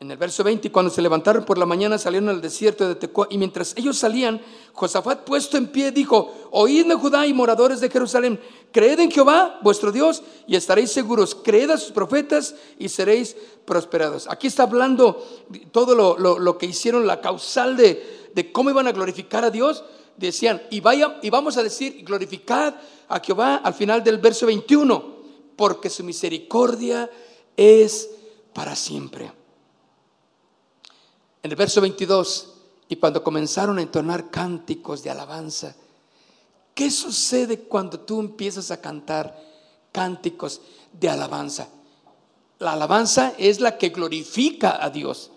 [0.00, 3.26] En el verso 20, cuando se levantaron por la mañana, salieron al desierto de Tecoa.
[3.30, 4.40] Y mientras ellos salían,
[4.72, 8.40] Josafat, puesto en pie, dijo: Oídme, Judá y moradores de Jerusalén,
[8.72, 11.34] creed en Jehová, vuestro Dios, y estaréis seguros.
[11.34, 13.36] Creed a sus profetas y seréis
[13.66, 14.26] prosperados.
[14.30, 15.22] Aquí está hablando
[15.70, 19.84] todo lo, que hicieron, la causal de, de, cómo iban a glorificar a Dios.
[20.16, 22.74] Decían, y, vaya, y vamos a decir, glorificad
[23.06, 25.04] a Jehová al final del verso 21,
[25.56, 27.10] porque su misericordia
[27.54, 28.08] es
[28.54, 29.39] para siempre.
[31.42, 32.48] En el verso 22,
[32.88, 35.74] y cuando comenzaron a entonar cánticos de alabanza,
[36.74, 39.40] ¿qué sucede cuando tú empiezas a cantar
[39.90, 40.60] cánticos
[40.92, 41.68] de alabanza?
[42.58, 45.30] La alabanza es la que glorifica a Dios,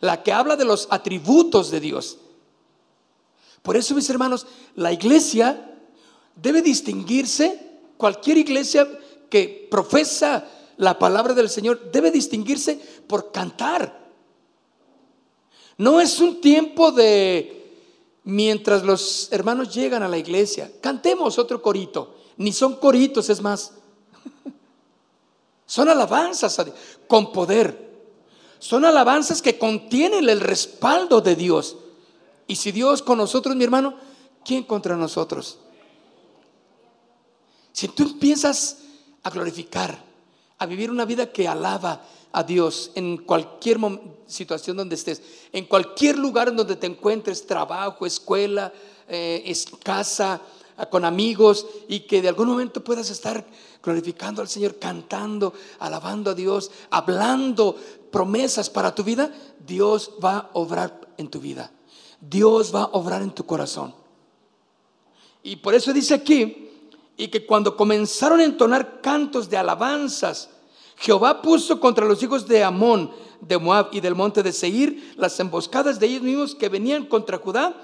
[0.00, 2.18] la que habla de los atributos de Dios.
[3.62, 5.78] Por eso, mis hermanos, la iglesia
[6.34, 8.88] debe distinguirse, cualquier iglesia
[9.28, 10.44] que profesa
[10.76, 13.99] la palabra del Señor debe distinguirse por cantar
[15.80, 17.74] no es un tiempo de
[18.24, 22.16] mientras los hermanos llegan a la iglesia, cantemos otro corito.
[22.36, 23.72] Ni son coritos, es más.
[25.64, 26.60] Son alabanzas
[27.08, 27.98] con poder.
[28.58, 31.78] Son alabanzas que contienen el respaldo de Dios.
[32.46, 33.94] Y si Dios con nosotros, mi hermano,
[34.44, 35.60] ¿quién contra nosotros?
[37.72, 38.80] Si tú empiezas
[39.22, 40.04] a glorificar,
[40.58, 43.78] a vivir una vida que alaba, a Dios en cualquier
[44.26, 48.72] situación donde estés, en cualquier lugar donde te encuentres, trabajo, escuela,
[49.08, 50.40] eh, casa,
[50.76, 53.44] ah, con amigos, y que de algún momento puedas estar
[53.82, 57.76] glorificando al Señor, cantando, alabando a Dios, hablando
[58.10, 59.32] promesas para tu vida,
[59.66, 61.72] Dios va a obrar en tu vida.
[62.20, 63.94] Dios va a obrar en tu corazón.
[65.42, 66.68] Y por eso dice aquí,
[67.16, 70.50] y que cuando comenzaron a entonar cantos de alabanzas,
[71.00, 73.10] Jehová puso contra los hijos de Amón,
[73.40, 77.38] de Moab y del monte de Seir las emboscadas de ellos mismos que venían contra
[77.38, 77.74] Judá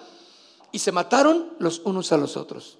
[0.71, 2.77] y se mataron los unos a los otros.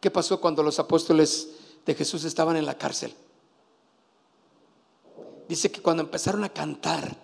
[0.00, 1.48] ¿Qué pasó cuando los apóstoles
[1.84, 3.12] de Jesús estaban en la cárcel?
[5.48, 7.16] Dice que cuando empezaron a cantar,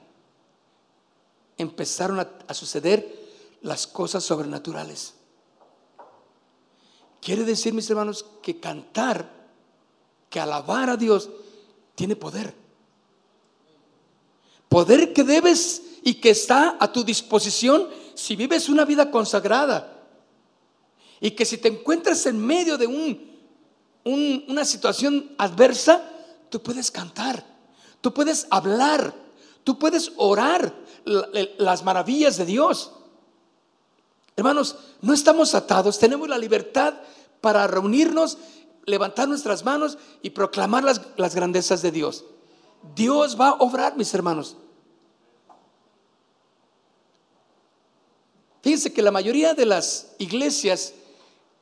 [1.57, 3.29] empezaron a, suceder
[3.63, 5.15] las cosas sobrenaturales.
[7.21, 9.38] Quiere decir, mis hermanos, que cantar
[10.31, 11.31] que alabar a Dios
[11.95, 12.55] tiene poder.
[14.69, 19.95] Poder que debes y que está a tu disposición si vives una vida consagrada.
[21.21, 23.29] Y que si te encuentras en medio de un,
[24.05, 26.03] una situación adversa,
[26.51, 27.45] tú puedes cantar,
[28.01, 29.15] tú puedes hablar,
[29.65, 32.93] tú puedes orar las maravillas de Dios.
[34.37, 36.95] Hermanos, no estamos atados, tenemos la libertad
[37.41, 38.39] para reunirnos
[38.89, 42.25] levantar nuestras manos y proclamar las, las grandezas de Dios.
[42.95, 44.57] Dios va a obrar, mis hermanos.
[48.63, 50.95] Fíjense que la mayoría de las iglesias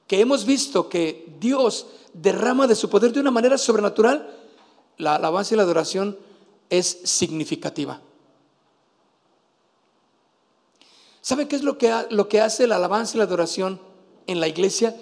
[0.06, 4.34] que hemos visto que Dios derrama de su poder de una manera sobrenatural,
[4.98, 6.18] la alabanza y la adoración
[6.70, 8.00] es significativa.
[11.20, 13.80] ¿Sabe qué es lo que, lo que hace la alabanza y la adoración
[14.26, 14.96] en la iglesia?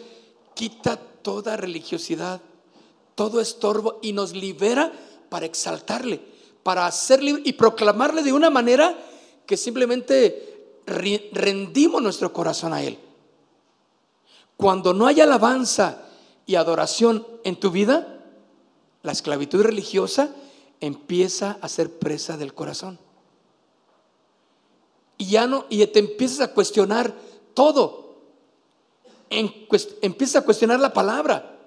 [0.55, 2.41] Quita toda religiosidad,
[3.15, 4.93] todo estorbo y nos libera
[5.29, 6.21] para exaltarle,
[6.63, 8.97] para hacerle y proclamarle de una manera
[9.47, 12.99] que simplemente rendimos nuestro corazón a Él.
[14.57, 16.03] Cuando no hay alabanza
[16.47, 18.21] y adoración en tu vida,
[19.03, 20.35] la esclavitud religiosa
[20.81, 22.99] empieza a ser presa del corazón.
[25.17, 27.15] Y ya no, y te empiezas a cuestionar
[27.55, 28.04] todo.
[29.39, 31.59] Empiezas a cuestionar la palabra.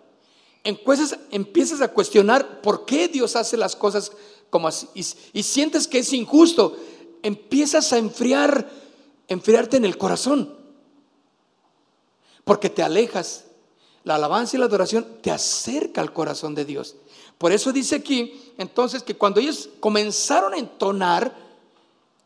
[0.63, 4.11] empiezas a cuestionar por qué Dios hace las cosas
[4.49, 4.87] como así.
[4.93, 6.77] Y, sientes que es injusto.
[7.23, 8.69] Empiezas a enfriar,
[9.27, 10.55] enfriarte en el corazón.
[12.43, 13.45] Porque te alejas.
[14.03, 16.95] La alabanza y la adoración te acerca al corazón de Dios.
[17.37, 21.35] Por eso dice aquí, entonces, que cuando ellos comenzaron a entonar,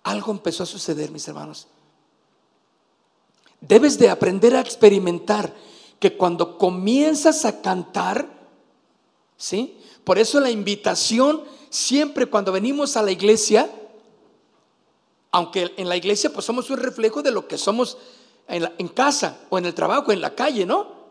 [0.03, 1.67] algo empezó a suceder, mis hermanos.
[3.61, 5.53] Debes de aprender a experimentar
[5.99, 8.27] que cuando comienzas a cantar,
[9.37, 9.77] ¿sí?
[10.03, 13.69] Por eso la invitación siempre cuando venimos a la iglesia,
[15.31, 17.99] aunque en la iglesia pues somos un reflejo de lo que somos
[18.47, 21.01] en, en casa o en el trabajo, en la calle, ¿no?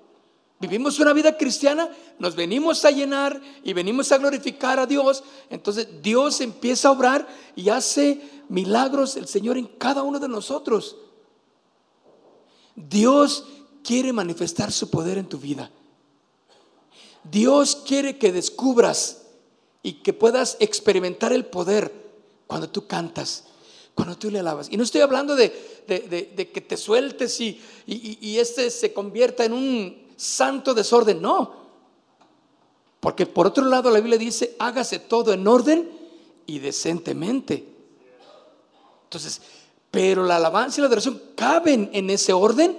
[0.58, 5.24] Vivimos una vida cristiana, nos venimos a llenar y venimos a glorificar a Dios.
[5.48, 10.96] Entonces Dios empieza a obrar y hace milagros el Señor en cada uno de nosotros.
[12.74, 13.44] Dios
[13.82, 15.70] quiere manifestar su poder en tu vida.
[17.24, 19.22] Dios quiere que descubras
[19.82, 21.92] y que puedas experimentar el poder
[22.46, 23.44] cuando tú cantas,
[23.94, 24.68] cuando tú le alabas.
[24.70, 25.50] Y no estoy hablando de,
[26.52, 31.60] que te sueltes y, y este se convierta en un santo desorden, no.
[33.00, 35.90] Porque por otro lado la Biblia dice, hágase todo en orden
[36.46, 37.64] y decentemente.
[39.04, 39.40] Entonces,
[39.90, 42.78] pero la alabanza y la adoración caben en ese orden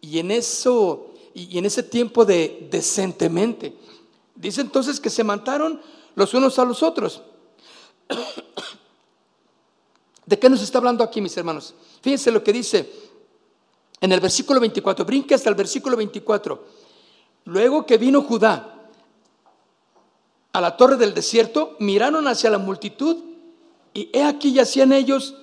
[0.00, 3.74] y en eso y en ese tiempo de decentemente.
[4.34, 5.80] Dice entonces que se mataron
[6.14, 7.22] los unos a los otros.
[10.26, 11.74] ¿De qué nos está hablando aquí, mis hermanos?
[12.00, 12.90] Fíjense lo que dice
[14.00, 16.82] en el versículo 24, brinque hasta el versículo 24.
[17.44, 18.90] Luego que vino Judá
[20.52, 23.16] a la torre del desierto, miraron hacia la multitud
[23.94, 25.34] y he aquí yacían ellos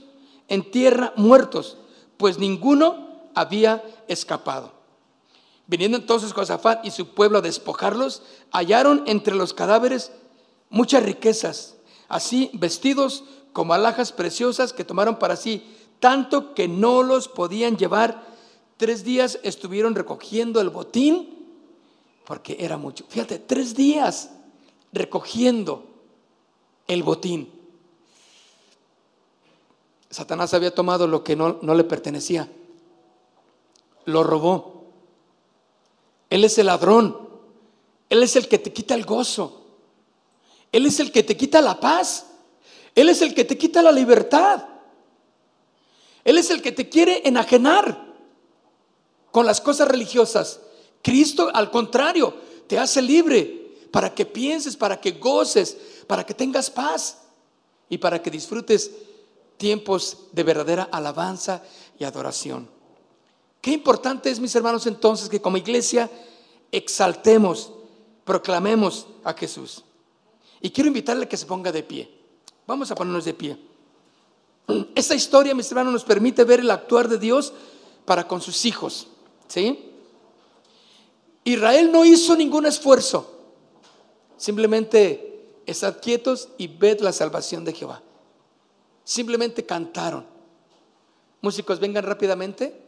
[0.50, 1.78] en tierra muertos,
[2.18, 4.74] pues ninguno había escapado.
[5.68, 10.12] Viniendo entonces Josafat y su pueblo a despojarlos, hallaron entre los cadáveres
[10.70, 11.76] muchas riquezas,
[12.08, 15.64] así vestidos como alhajas preciosas que tomaron para sí,
[16.00, 18.30] tanto que no los podían llevar
[18.80, 21.38] Tres días estuvieron recogiendo el botín
[22.26, 23.04] porque era mucho.
[23.10, 24.32] Fíjate, tres días
[24.94, 25.84] recogiendo
[26.88, 27.52] el botín.
[30.10, 32.50] Satanás había tomado lo que no, no le pertenecía.
[34.06, 34.86] Lo robó.
[36.30, 37.30] Él es el ladrón.
[38.10, 39.66] Él es el que te quita el gozo.
[40.72, 42.26] Él es el que te quita la paz.
[42.96, 44.66] Él es el que te quita la libertad.
[46.24, 48.10] Él es el que te quiere enajenar
[49.32, 50.60] con las cosas religiosas.
[51.04, 52.34] Cristo, al contrario,
[52.68, 57.20] te hace libre para que pienses, para que goces, para que tengas paz
[57.90, 58.92] y para que disfrutes
[59.60, 61.62] tiempos de verdadera alabanza
[62.00, 62.68] y adoración.
[63.62, 66.10] Qué importante es, mis hermanos, entonces que como iglesia
[66.72, 67.74] exaltemos,
[68.24, 69.84] proclamemos a Jesús.
[70.62, 72.10] Y quiero invitarle a que se ponga de pie.
[72.66, 73.58] Vamos a ponernos de pie.
[74.96, 77.52] Esta historia, mis hermanos, nos permite ver el actuar de Dios
[78.06, 79.08] para con sus hijos.
[79.48, 79.92] ¿Sí?
[81.44, 83.36] Israel no hizo ningún esfuerzo.
[84.38, 88.04] Simplemente estad quietos y ved la salvación de Jehová.
[89.10, 90.24] Simplemente cantaron.
[91.42, 92.80] Músicos, vengan rápidamente.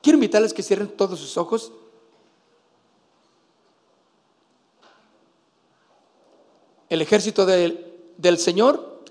[0.00, 1.72] Quiero invitarles que cierren todos sus ojos.
[6.88, 9.02] El ejército del Señor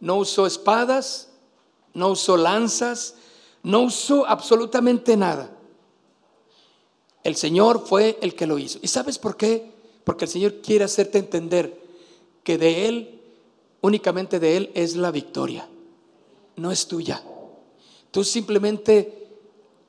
[0.00, 1.30] no usó espadas,
[1.94, 3.14] no usó lanzas,
[3.62, 5.48] no usó absolutamente nada.
[7.24, 8.78] El Señor fue el que lo hizo.
[8.82, 9.72] ¿Y sabes por qué?
[10.04, 11.80] Porque el Señor quiere hacerte entender
[12.44, 13.22] que de Él,
[13.80, 15.70] únicamente de Él, es la victoria.
[16.56, 17.22] No es tuya.
[18.10, 19.28] Tú simplemente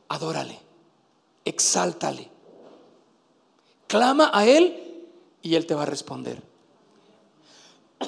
[0.07, 0.59] adórale,
[1.43, 2.29] exáltale,
[3.87, 5.05] clama a Él
[5.41, 6.41] y Él te va a responder.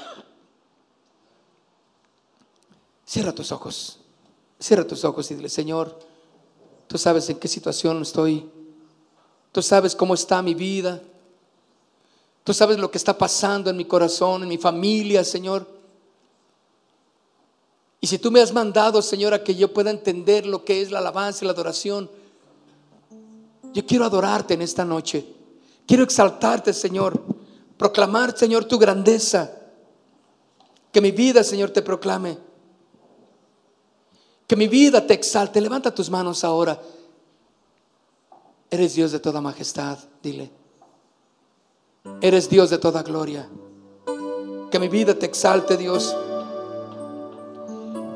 [3.06, 4.00] Cierra tus ojos,
[4.60, 6.00] cierra tus ojos y dile, Señor,
[6.88, 8.50] tú sabes en qué situación estoy
[9.56, 11.02] Tú sabes cómo está mi vida.
[12.44, 15.66] Tú sabes lo que está pasando en mi corazón, en mi familia, Señor.
[18.06, 20.92] Y si tú me has mandado, Señor, a que yo pueda entender lo que es
[20.92, 22.08] la alabanza y la adoración,
[23.74, 25.26] yo quiero adorarte en esta noche.
[25.88, 27.20] Quiero exaltarte, Señor.
[27.80, 29.58] Proclamar, Señor, tu grandeza.
[30.92, 32.38] Que mi vida, Señor, te proclame.
[34.46, 35.60] Que mi vida te exalte.
[35.60, 36.80] Levanta tus manos ahora.
[38.70, 40.52] Eres Dios de toda majestad, dile.
[42.22, 43.50] Eres Dios de toda gloria.
[44.70, 46.16] Que mi vida te exalte, Dios.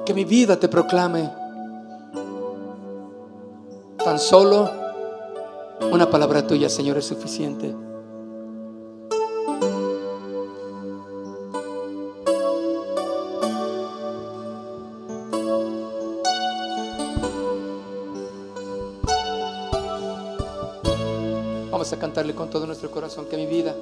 [0.09, 1.29] Que mi vida te proclame.
[4.03, 4.67] Tan solo
[5.91, 7.75] una palabra tuya, Señor, es suficiente.
[21.69, 23.75] Vamos a cantarle con todo nuestro corazón que mi vida,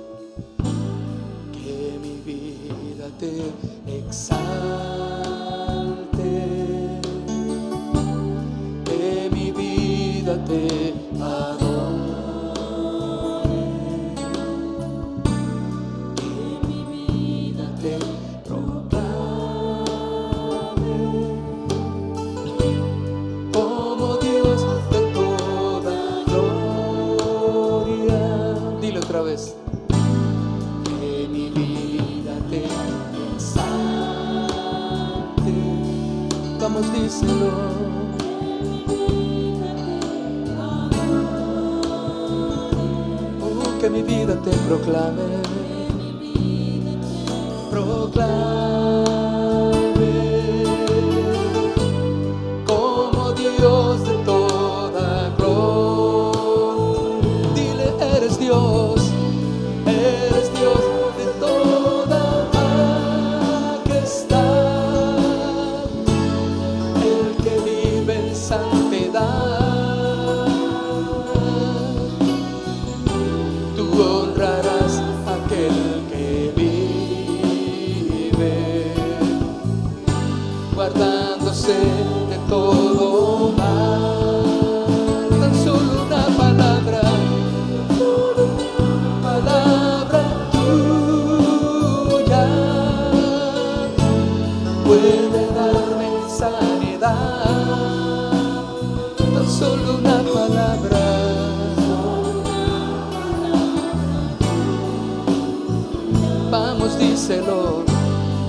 [107.00, 107.84] Díselo,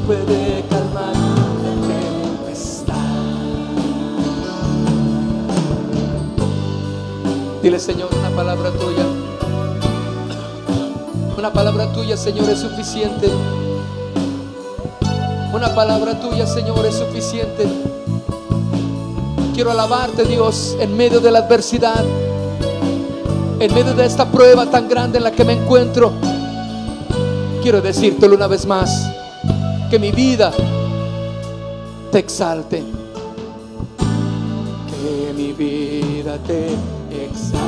[0.06, 2.94] puede calmar la tempestad.
[7.62, 9.04] Dile, Señor, una palabra tuya.
[11.36, 13.28] Una palabra tuya, Señor, es suficiente.
[15.52, 17.66] Una palabra tuya, Señor, es suficiente.
[19.54, 22.04] Quiero alabarte, Dios, en medio de la adversidad,
[23.60, 26.12] en medio de esta prueba tan grande en la que me encuentro.
[27.62, 28.90] Quiero decírtelo una vez más,
[29.90, 30.52] que mi vida
[32.10, 32.82] te exalte,
[34.88, 36.68] que mi vida te
[37.24, 37.58] exalte.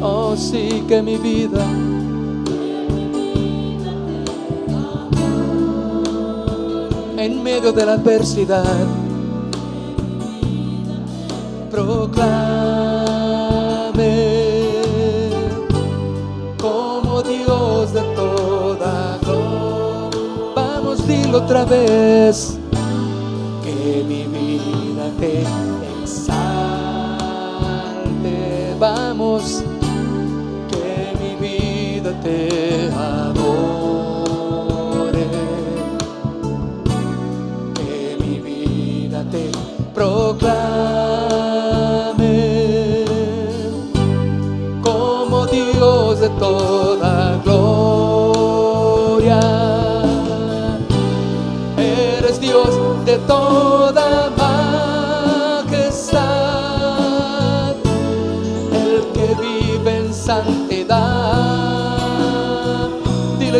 [0.00, 1.64] Oh sí, que mi vida.
[7.18, 8.64] En medio de la adversidad,
[11.70, 12.85] proclame
[21.36, 22.58] otra vez,
[23.62, 25.42] que mi vida te
[26.02, 26.36] exalte.
[28.78, 29.62] Vamos,
[30.70, 33.55] que mi vida te adore,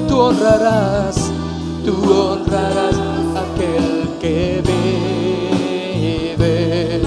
[0.08, 1.30] tú honrarás,
[1.84, 2.96] tú honrarás
[3.34, 4.62] a aquel que
[6.36, 7.02] vive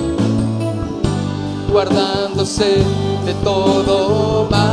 [1.72, 2.84] guardándose
[3.26, 4.69] de todo mal.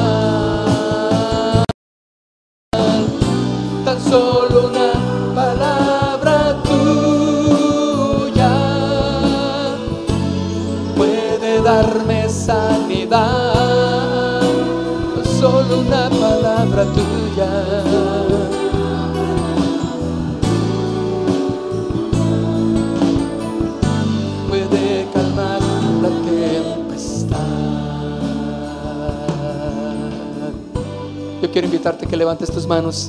[31.95, 33.09] Que levantes tus manos.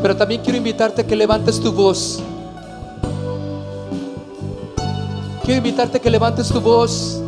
[0.00, 2.20] Pero también quiero invitarte a que levantes tu voz.
[5.44, 7.20] Quiero invitarte a que levantes tu voz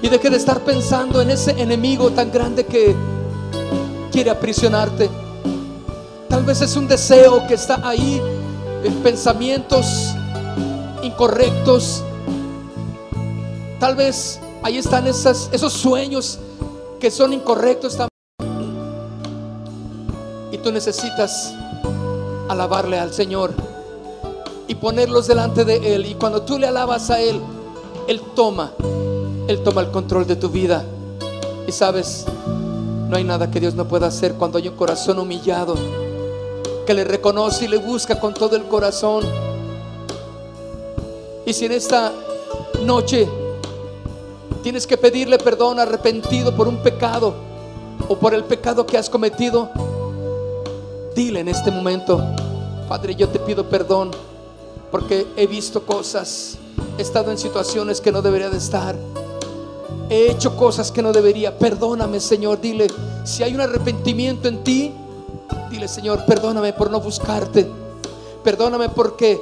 [0.00, 2.94] y deje de estar pensando en ese enemigo tan grande que
[4.12, 5.10] quiere aprisionarte.
[6.28, 8.20] Tal vez es un deseo que está ahí,
[8.84, 10.14] en pensamientos
[11.02, 12.04] incorrectos.
[13.80, 16.38] Tal vez ahí están esas, esos sueños
[16.98, 18.15] que son incorrectos Y
[20.66, 21.54] tú necesitas
[22.48, 23.52] alabarle al Señor
[24.66, 26.06] y ponerlos delante de Él.
[26.06, 27.40] Y cuando tú le alabas a Él,
[28.08, 28.72] Él toma
[29.46, 30.84] él toma el control de tu vida.
[31.68, 32.24] Y sabes,
[33.08, 35.76] no hay nada que Dios no pueda hacer cuando hay un corazón humillado,
[36.84, 39.22] que le reconoce y le busca con todo el corazón.
[41.46, 42.12] Y si en esta
[42.82, 43.28] noche
[44.64, 47.34] tienes que pedirle perdón arrepentido por un pecado
[48.08, 49.70] o por el pecado que has cometido,
[51.16, 52.22] dile en este momento,
[52.88, 54.12] Padre, yo te pido perdón
[54.92, 56.58] porque he visto cosas,
[56.96, 58.94] he estado en situaciones que no debería de estar
[60.08, 61.58] he hecho cosas que no debería.
[61.58, 62.60] Perdóname, Señor.
[62.60, 62.86] Dile,
[63.24, 64.92] si hay un arrepentimiento en ti,
[65.70, 67.68] dile, Señor, perdóname por no buscarte.
[68.44, 69.40] Perdóname porque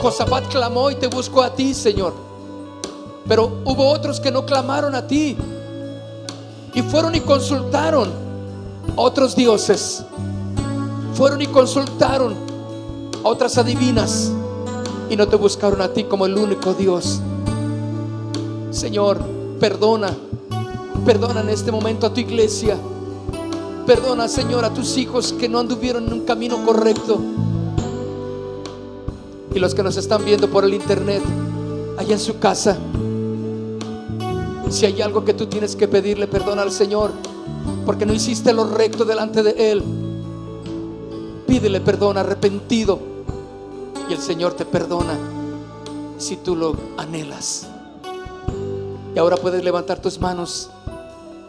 [0.00, 2.12] Josafat clamó y te buscó a ti, Señor.
[3.28, 5.36] Pero hubo otros que no clamaron a ti.
[6.74, 8.10] Y fueron y consultaron
[8.96, 10.04] a otros dioses.
[11.20, 12.34] Fueron y consultaron
[13.22, 14.32] a otras adivinas.
[15.10, 17.20] Y no te buscaron a ti como el único Dios.
[18.70, 19.18] Señor,
[19.60, 20.16] Perdona,
[21.04, 22.78] perdona en este momento a tu iglesia.
[23.86, 27.20] Perdona, Señor, a tus hijos que no anduvieron en un camino correcto.
[29.54, 31.22] Y los que nos están viendo por el internet,
[31.98, 32.78] allá en su casa.
[34.70, 37.10] Si hay algo que tú tienes que pedirle perdón al Señor,
[37.84, 39.99] porque no hiciste lo recto delante de Él,
[41.50, 43.00] pídele perdón arrepentido.
[44.08, 45.18] Y el Señor te perdona
[46.16, 47.66] si tú lo anhelas.
[49.12, 50.70] Y ahora puedes levantar tus manos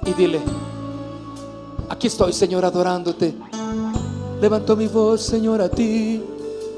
[0.03, 0.41] y dile,
[1.87, 3.35] aquí estoy Señor adorándote.
[4.41, 6.19] Levanto mi voz Señor a ti,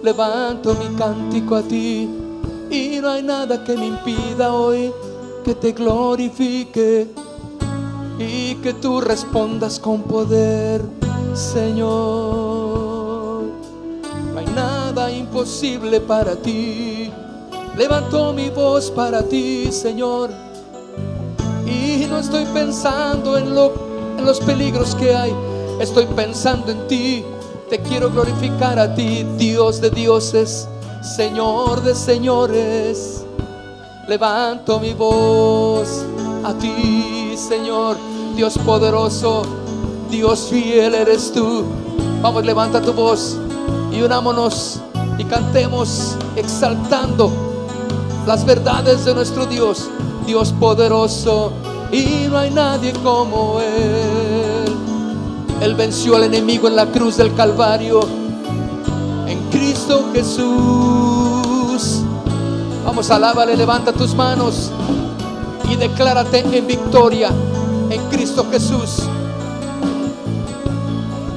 [0.04, 2.10] levanto mi cántico a ti.
[2.70, 4.92] Y no hay nada que me impida hoy
[5.46, 7.08] que te glorifique
[8.20, 10.82] y que tú respondas con poder,
[11.34, 12.53] Señor.
[15.34, 17.12] Imposible para ti.
[17.76, 20.30] Levanto mi voz para ti, Señor
[21.66, 25.34] y no estoy pensando en, en los peligros que hay,
[25.80, 27.26] estoy pensando en ti.
[27.68, 30.68] Te quiero glorificar a ti, Dios de dioses,
[31.02, 33.26] Señor de señores.
[34.08, 36.06] Levanto mi voz
[36.44, 37.98] a ti, Señor,
[38.36, 39.42] Dios poderoso,
[40.12, 41.64] Dios fiel eres tú.
[42.22, 43.40] Vamos, levanta tu voz
[43.92, 44.80] y unámonos
[45.18, 47.32] y cantemos exaltando
[48.26, 49.90] las verdades de nuestro Dios.
[50.26, 51.52] Dios poderoso
[51.92, 54.74] y no hay nadie como Él.
[55.62, 58.02] Él venció al enemigo en la cruz del Calvario,
[59.28, 62.02] en Cristo Jesús.
[62.86, 64.72] Vamos, alábale, levanta tus manos
[65.70, 67.30] y declárate en victoria
[67.90, 69.04] en Cristo Jesús.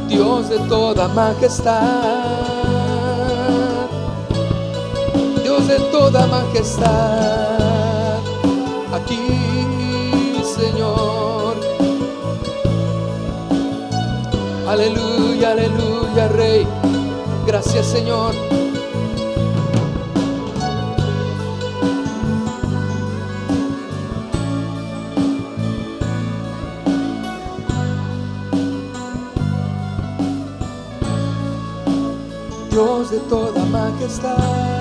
[0.08, 2.35] Dios de toda majestad,
[5.56, 8.18] Dios de toda majestad
[8.92, 9.16] aquí,
[10.44, 11.56] Señor.
[14.68, 16.66] Aleluya, aleluya, Rey.
[17.46, 18.34] Gracias, Señor.
[32.70, 34.75] Dios de toda majestad.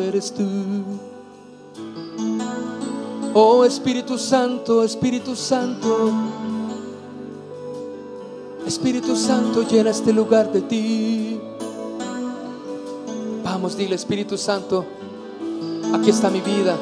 [0.00, 0.44] Eres tú.
[3.34, 6.10] Oh Espíritu Santo, Espíritu Santo,
[8.66, 11.40] Espíritu Santo, llena este lugar de ti.
[13.44, 14.84] Vamos, dile Espíritu Santo,
[15.94, 16.76] Aquí está mi vida.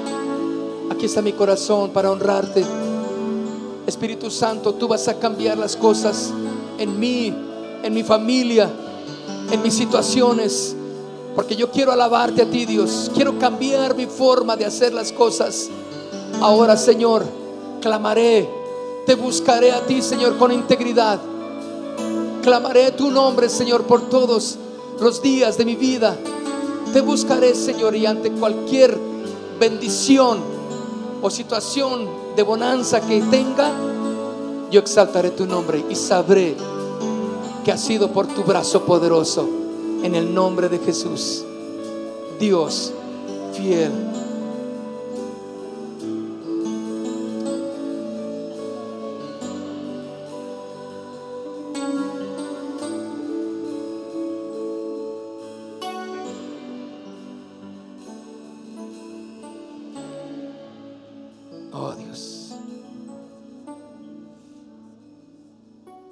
[0.91, 2.65] Aquí está mi corazón para honrarte.
[3.87, 6.33] Espíritu Santo, tú vas a cambiar las cosas
[6.79, 7.33] en mí,
[7.83, 8.69] en mi familia,
[9.53, 10.75] en mis situaciones.
[11.37, 13.11] Porque yo quiero alabarte a ti, Dios.
[13.15, 15.69] Quiero cambiar mi forma de hacer las cosas.
[16.41, 17.27] Ahora, Señor,
[17.83, 18.49] clamaré,
[19.05, 21.21] te buscaré a ti, Señor, con integridad.
[22.43, 24.57] Clamaré tu nombre, Señor, por todos
[24.99, 26.17] los días de mi vida.
[26.95, 28.99] Te buscaré, Señor, y ante cualquier
[29.61, 30.41] bendición
[31.21, 33.73] o situación de bonanza que tenga,
[34.71, 36.57] yo exaltaré tu nombre y sabré
[37.63, 39.66] que ha sido por tu brazo poderoso.
[40.03, 41.45] En el nombre de Jesús,
[42.39, 42.93] Dios
[43.53, 43.93] fiel.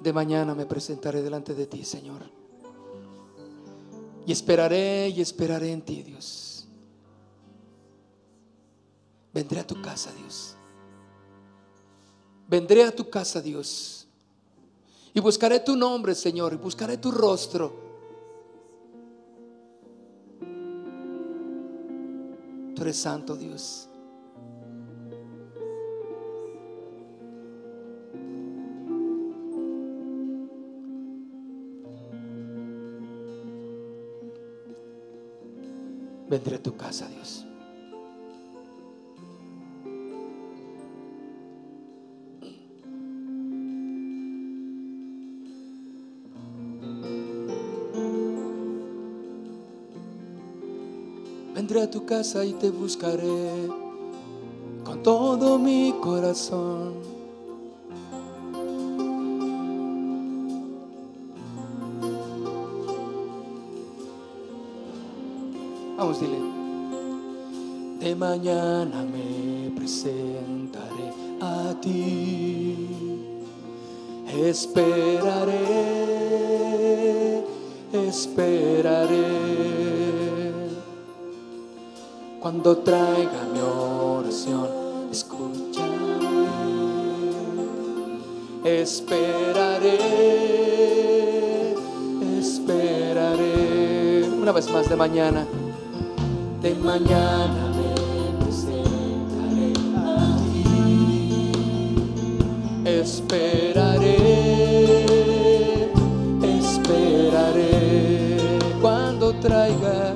[0.05, 2.44] de mañana me presentaré delante de ti, Señor.
[4.25, 6.67] Y esperaré y esperaré en ti, Dios.
[9.33, 10.55] Vendré a tu casa, Dios.
[12.47, 14.07] Vendré a tu casa, Dios.
[15.13, 17.85] Y buscaré tu nombre, Señor, y buscaré tu rostro.
[22.75, 23.87] Tú eres santo, Dios.
[36.29, 37.45] Vendré a tu casa, Dios.
[51.53, 53.69] Vendré a tu casa y te buscaré
[54.83, 57.14] con todo mi corazón.
[67.99, 72.89] De mañana me presentaré a ti.
[74.27, 75.55] Esperaré,
[77.93, 79.23] esperaré.
[82.41, 84.67] Cuando traiga mi oración,
[85.09, 85.95] escúchame.
[88.65, 89.97] Esperaré,
[92.37, 94.29] esperaré.
[94.41, 95.47] Una vez más de mañana
[96.65, 97.89] de mañana me
[98.43, 101.51] presentaré a ti.
[102.83, 104.17] Esperaré,
[106.41, 107.69] esperaré
[108.81, 110.15] cuando traiga,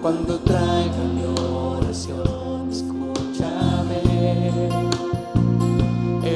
[0.00, 4.02] cuando traiga mi oración, escúchame.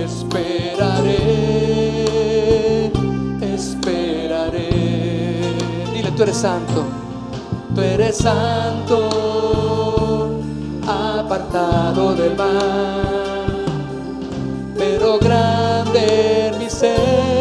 [0.05, 1.21] Esperaré,
[3.55, 4.71] esperaré.
[5.95, 7.04] Dile, tú eres santo
[7.75, 9.09] tú eres santo,
[10.87, 13.65] apartado del mal,
[14.77, 17.35] pero grande misericordia.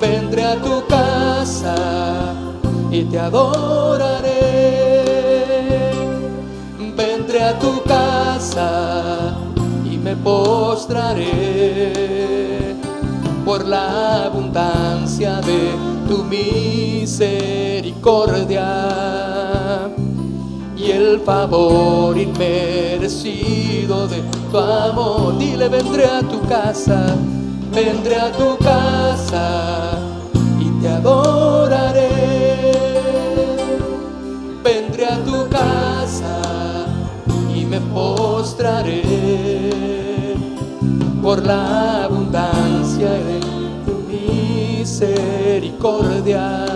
[0.00, 1.74] Vendré a tu casa
[2.90, 4.32] y te adoraré.
[6.96, 9.36] Vendré a tu casa
[9.84, 11.22] y me postraré
[13.44, 18.68] por la abundancia de tu misericordia
[20.76, 25.38] y el favor inmerecido de tu amor.
[25.38, 27.16] Dile, vendré a tu casa,
[27.74, 29.92] vendré a tu casa
[30.60, 32.10] y te adoraré.
[34.62, 36.42] Vendré a tu casa
[37.56, 39.02] y me postraré
[41.22, 43.41] por la abundancia de
[44.92, 46.66] misericordia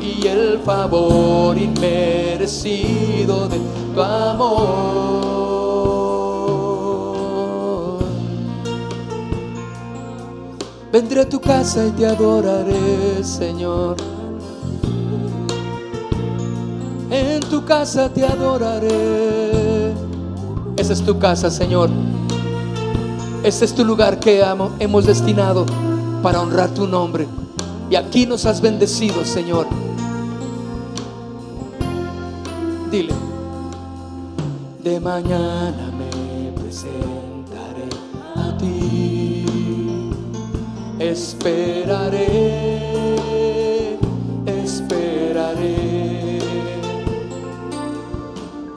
[0.00, 3.60] y el favor inmerecido de
[3.94, 5.26] tu amor.
[10.90, 13.98] Vendré a tu casa y te adoraré, Señor.
[17.10, 19.92] En tu casa te adoraré.
[20.78, 21.90] Esa es tu casa, Señor.
[23.42, 25.66] Ese es tu lugar que amo, hemos destinado
[26.22, 27.26] para honrar tu nombre.
[27.90, 29.66] Y aquí nos has bendecido, Señor.
[32.90, 33.14] Dile,
[34.82, 37.88] de mañana me presentaré
[38.34, 40.10] a ti,
[40.98, 42.28] esperaré,
[44.46, 46.38] esperaré.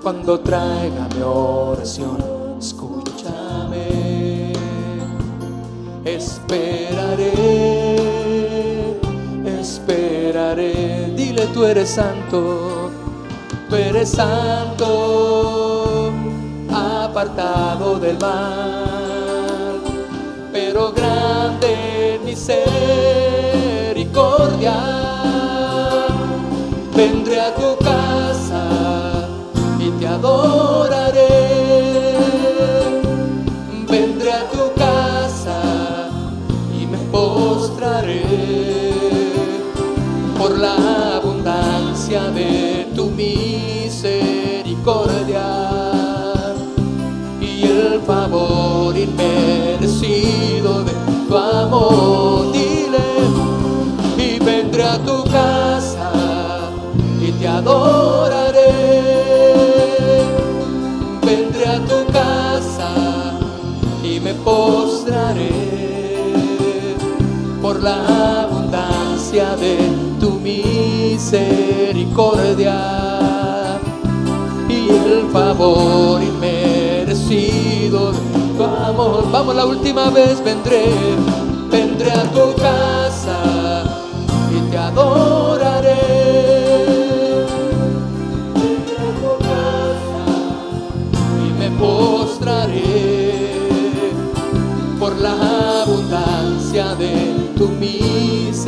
[0.01, 2.38] Cuando traiga mi oración
[6.49, 7.29] Esperaré,
[9.59, 11.13] esperaré.
[11.15, 12.89] Dile, tú eres santo,
[13.69, 16.11] tú eres santo,
[16.73, 19.79] apartado del mal,
[20.51, 24.73] pero grande misericordia
[26.95, 28.63] vendré a tu casa
[29.77, 30.98] y te adoraré.
[48.29, 50.91] Favor inmerecido de
[51.27, 52.51] tu amor.
[52.51, 52.99] Dile
[54.17, 56.11] y vendré a tu casa
[57.31, 58.71] te adoraré.
[61.25, 62.91] Vendré a tu casa
[64.03, 65.49] y me postraré
[67.61, 69.77] por la abundancia de
[70.19, 72.77] tu misericordia
[74.69, 76.78] y el favor inmerecido amor.
[79.31, 80.85] Vamos, la última vez vendré,
[81.69, 83.83] vendré a tu casa
[84.51, 86.39] y te adoraré
[91.79, 93.53] postraré
[94.99, 98.67] por la abundancia de tu misericordia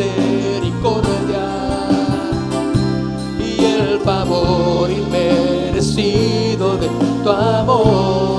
[3.37, 6.87] y el favor inmerecido de
[7.23, 8.30] tu amor.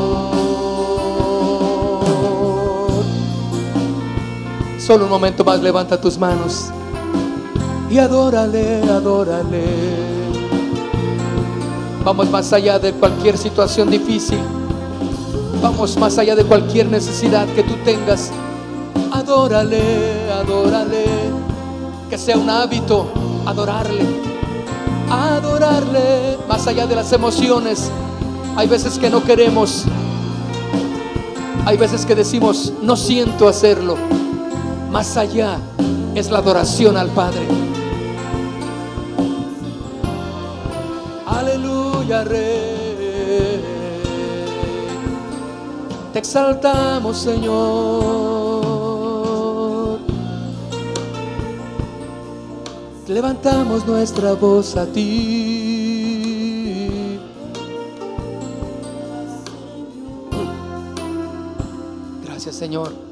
[4.93, 6.67] Solo un momento más levanta tus manos
[7.89, 9.65] y adórale, adórale.
[12.05, 14.39] Vamos más allá de cualquier situación difícil.
[15.63, 18.31] Vamos más allá de cualquier necesidad que tú tengas.
[19.11, 21.07] Adórale, adórale.
[22.11, 23.11] Que sea un hábito
[23.47, 24.05] adorarle.
[25.09, 27.91] Adorarle más allá de las emociones.
[28.57, 29.87] Hay veces que no queremos.
[31.65, 33.97] Hay veces que decimos, no siento hacerlo.
[34.93, 35.59] Más allá
[36.15, 37.49] es la adoración al Padre.
[41.27, 42.73] Aleluya, Rey.
[46.13, 47.53] te exaltamos, Señor.
[53.09, 55.63] Levantamos nuestra voz a ti.
[62.25, 63.12] Gracias, Señor.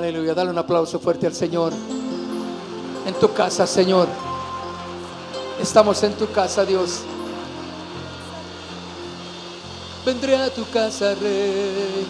[0.00, 1.74] Aleluya, dale un aplauso fuerte al Señor.
[3.06, 4.08] En tu casa, Señor.
[5.60, 7.00] Estamos en tu casa, Dios.
[10.06, 12.06] Vendré a tu casa, Rey,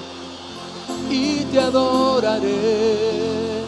[1.11, 3.65] y te adoraré.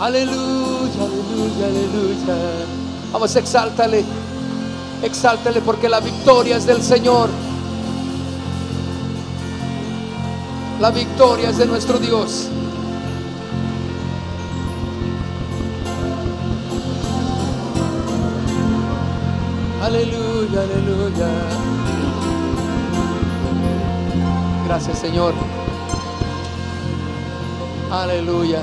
[0.00, 2.36] Aleluya, aleluya, aleluya.
[3.10, 4.04] Vamos, exáltale,
[5.02, 7.30] exáltale porque la victoria es del Señor.
[10.84, 12.46] La victoria es de nuestro Dios.
[19.80, 21.28] Aleluya, aleluya.
[24.66, 25.32] Gracias Señor.
[27.90, 28.62] Aleluya.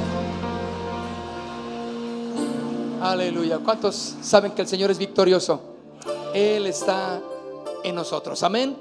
[3.02, 3.58] Aleluya.
[3.58, 5.60] ¿Cuántos saben que el Señor es victorioso?
[6.36, 7.20] Él está
[7.84, 8.44] en nosotros.
[8.44, 8.78] Amén.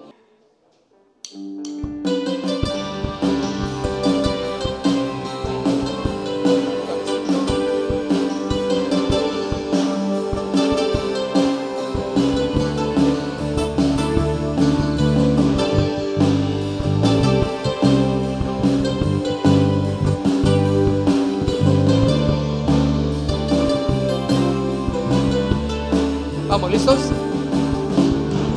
[26.71, 26.99] Listos?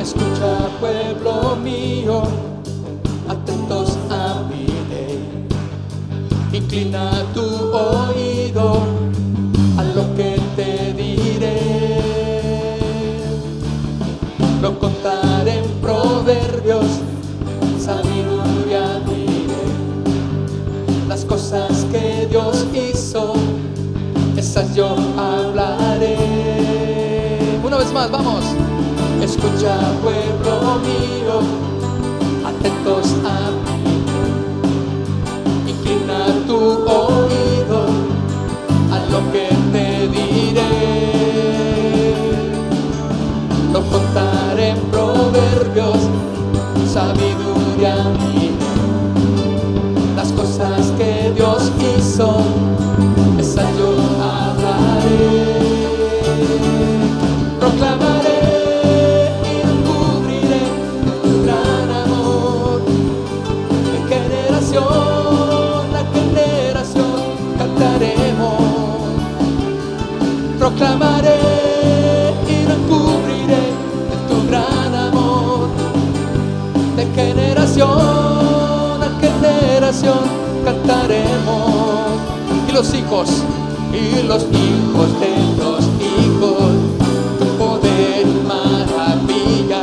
[0.00, 2.22] Escucha pueblo mío,
[3.28, 4.64] atentos a mi.
[6.56, 8.78] Inclina tu oído
[9.76, 12.78] a lo que te diré.
[14.62, 16.86] Lo contaré en proverbios,
[17.80, 19.64] sabiduría diré.
[21.08, 23.34] Las cosas que Dios hizo,
[24.36, 25.83] esas yo hablaré
[27.74, 28.44] una vez más, vamos.
[29.20, 31.40] Escucha, pueblo mío,
[32.46, 34.04] atentos a mí.
[35.66, 37.86] Inclina tu oído
[38.92, 40.72] a lo que te diré.
[43.72, 45.98] No contaré proverbios,
[46.92, 48.52] sabiduría mía.
[50.14, 52.36] Las cosas que Dios hizo
[70.74, 73.64] proclamaré y no cubriré
[74.10, 75.68] de tu gran amor.
[76.96, 77.92] De generación
[79.02, 80.18] a generación
[80.64, 82.10] cantaremos.
[82.68, 83.44] Y los hijos,
[83.92, 86.72] y los hijos de los hijos,
[87.38, 89.82] tu poder y maravilla,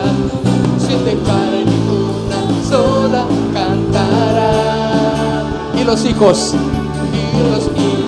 [0.77, 5.43] sin dejar ninguna sola cantará.
[5.79, 6.53] Y los hijos,
[7.13, 8.00] y los hijos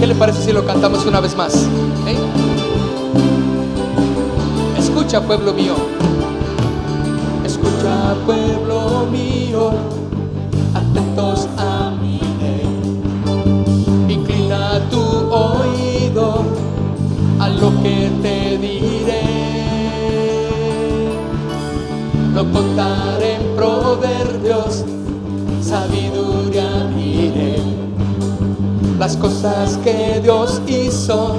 [0.00, 1.68] ¿Qué le parece si lo cantamos una vez más?
[2.06, 2.49] ¿Eh?
[5.10, 5.74] Escucha, pueblo mío.
[7.44, 9.72] Escucha, pueblo mío,
[10.72, 12.20] atentos a mi.
[14.08, 16.44] Inclina tu oído
[17.40, 19.22] a lo que te diré.
[22.32, 24.84] No contaré en proverbios,
[25.60, 27.56] sabiduría diré
[28.96, 31.34] las cosas que Dios hizo,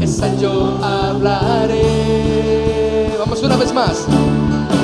[0.00, 2.37] esas yo hablaré.
[3.40, 4.06] Vamos una vez más.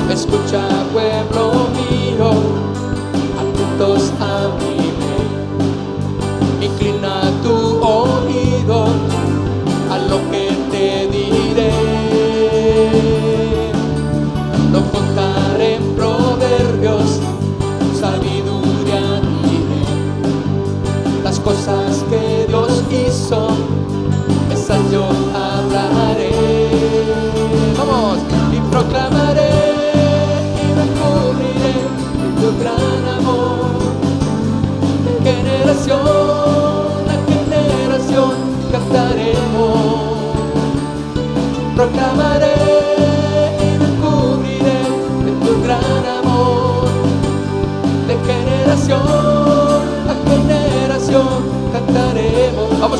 [0.09, 0.61] Escucha,
[0.93, 2.31] pueblo mío,
[3.37, 4.14] atentos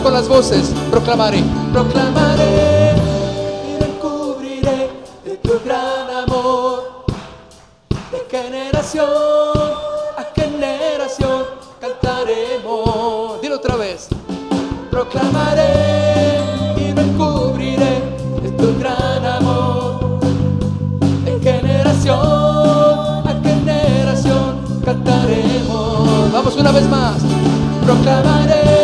[0.05, 1.43] con las voces, proclamaré,
[1.73, 2.93] proclamaré
[3.67, 4.91] y me cubriré
[5.25, 7.05] de tu gran amor.
[8.11, 9.07] De generación
[10.15, 11.45] a generación
[11.81, 13.41] cantaremos.
[13.41, 14.09] Dilo otra vez.
[14.91, 16.39] Proclamaré
[16.77, 18.03] y me cubriré
[18.43, 20.19] de tu gran amor
[21.25, 26.31] de generación a generación cantaremos.
[26.31, 27.23] Vamos una vez más.
[27.83, 28.74] Proclamaré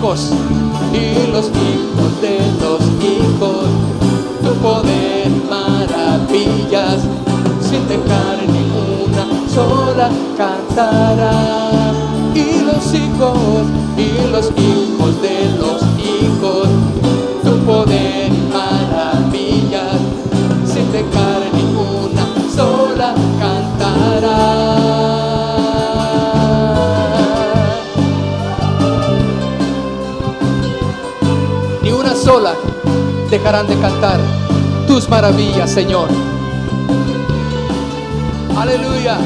[0.00, 3.66] y los hijos de los hijos,
[4.44, 7.02] tu poder maravillas,
[7.60, 11.92] sin dejar ninguna sola cantará.
[12.32, 16.68] Y los hijos, y los hijos de los hijos,
[17.42, 19.98] tu poder maravillas,
[20.64, 22.24] sin dejar ninguna
[22.54, 24.57] sola cantará.
[32.28, 32.52] Sola
[33.30, 34.20] dejarán de cantar
[34.86, 36.10] tus maravillas, Señor.
[38.54, 39.16] Aleluya.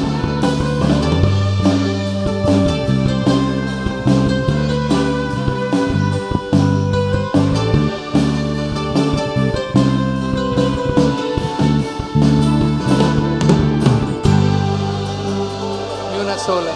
[16.13, 16.71] Ni una sola.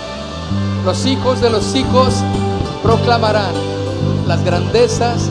[0.84, 2.14] Los hijos de los hijos
[2.82, 3.54] proclamarán
[4.26, 5.30] las grandezas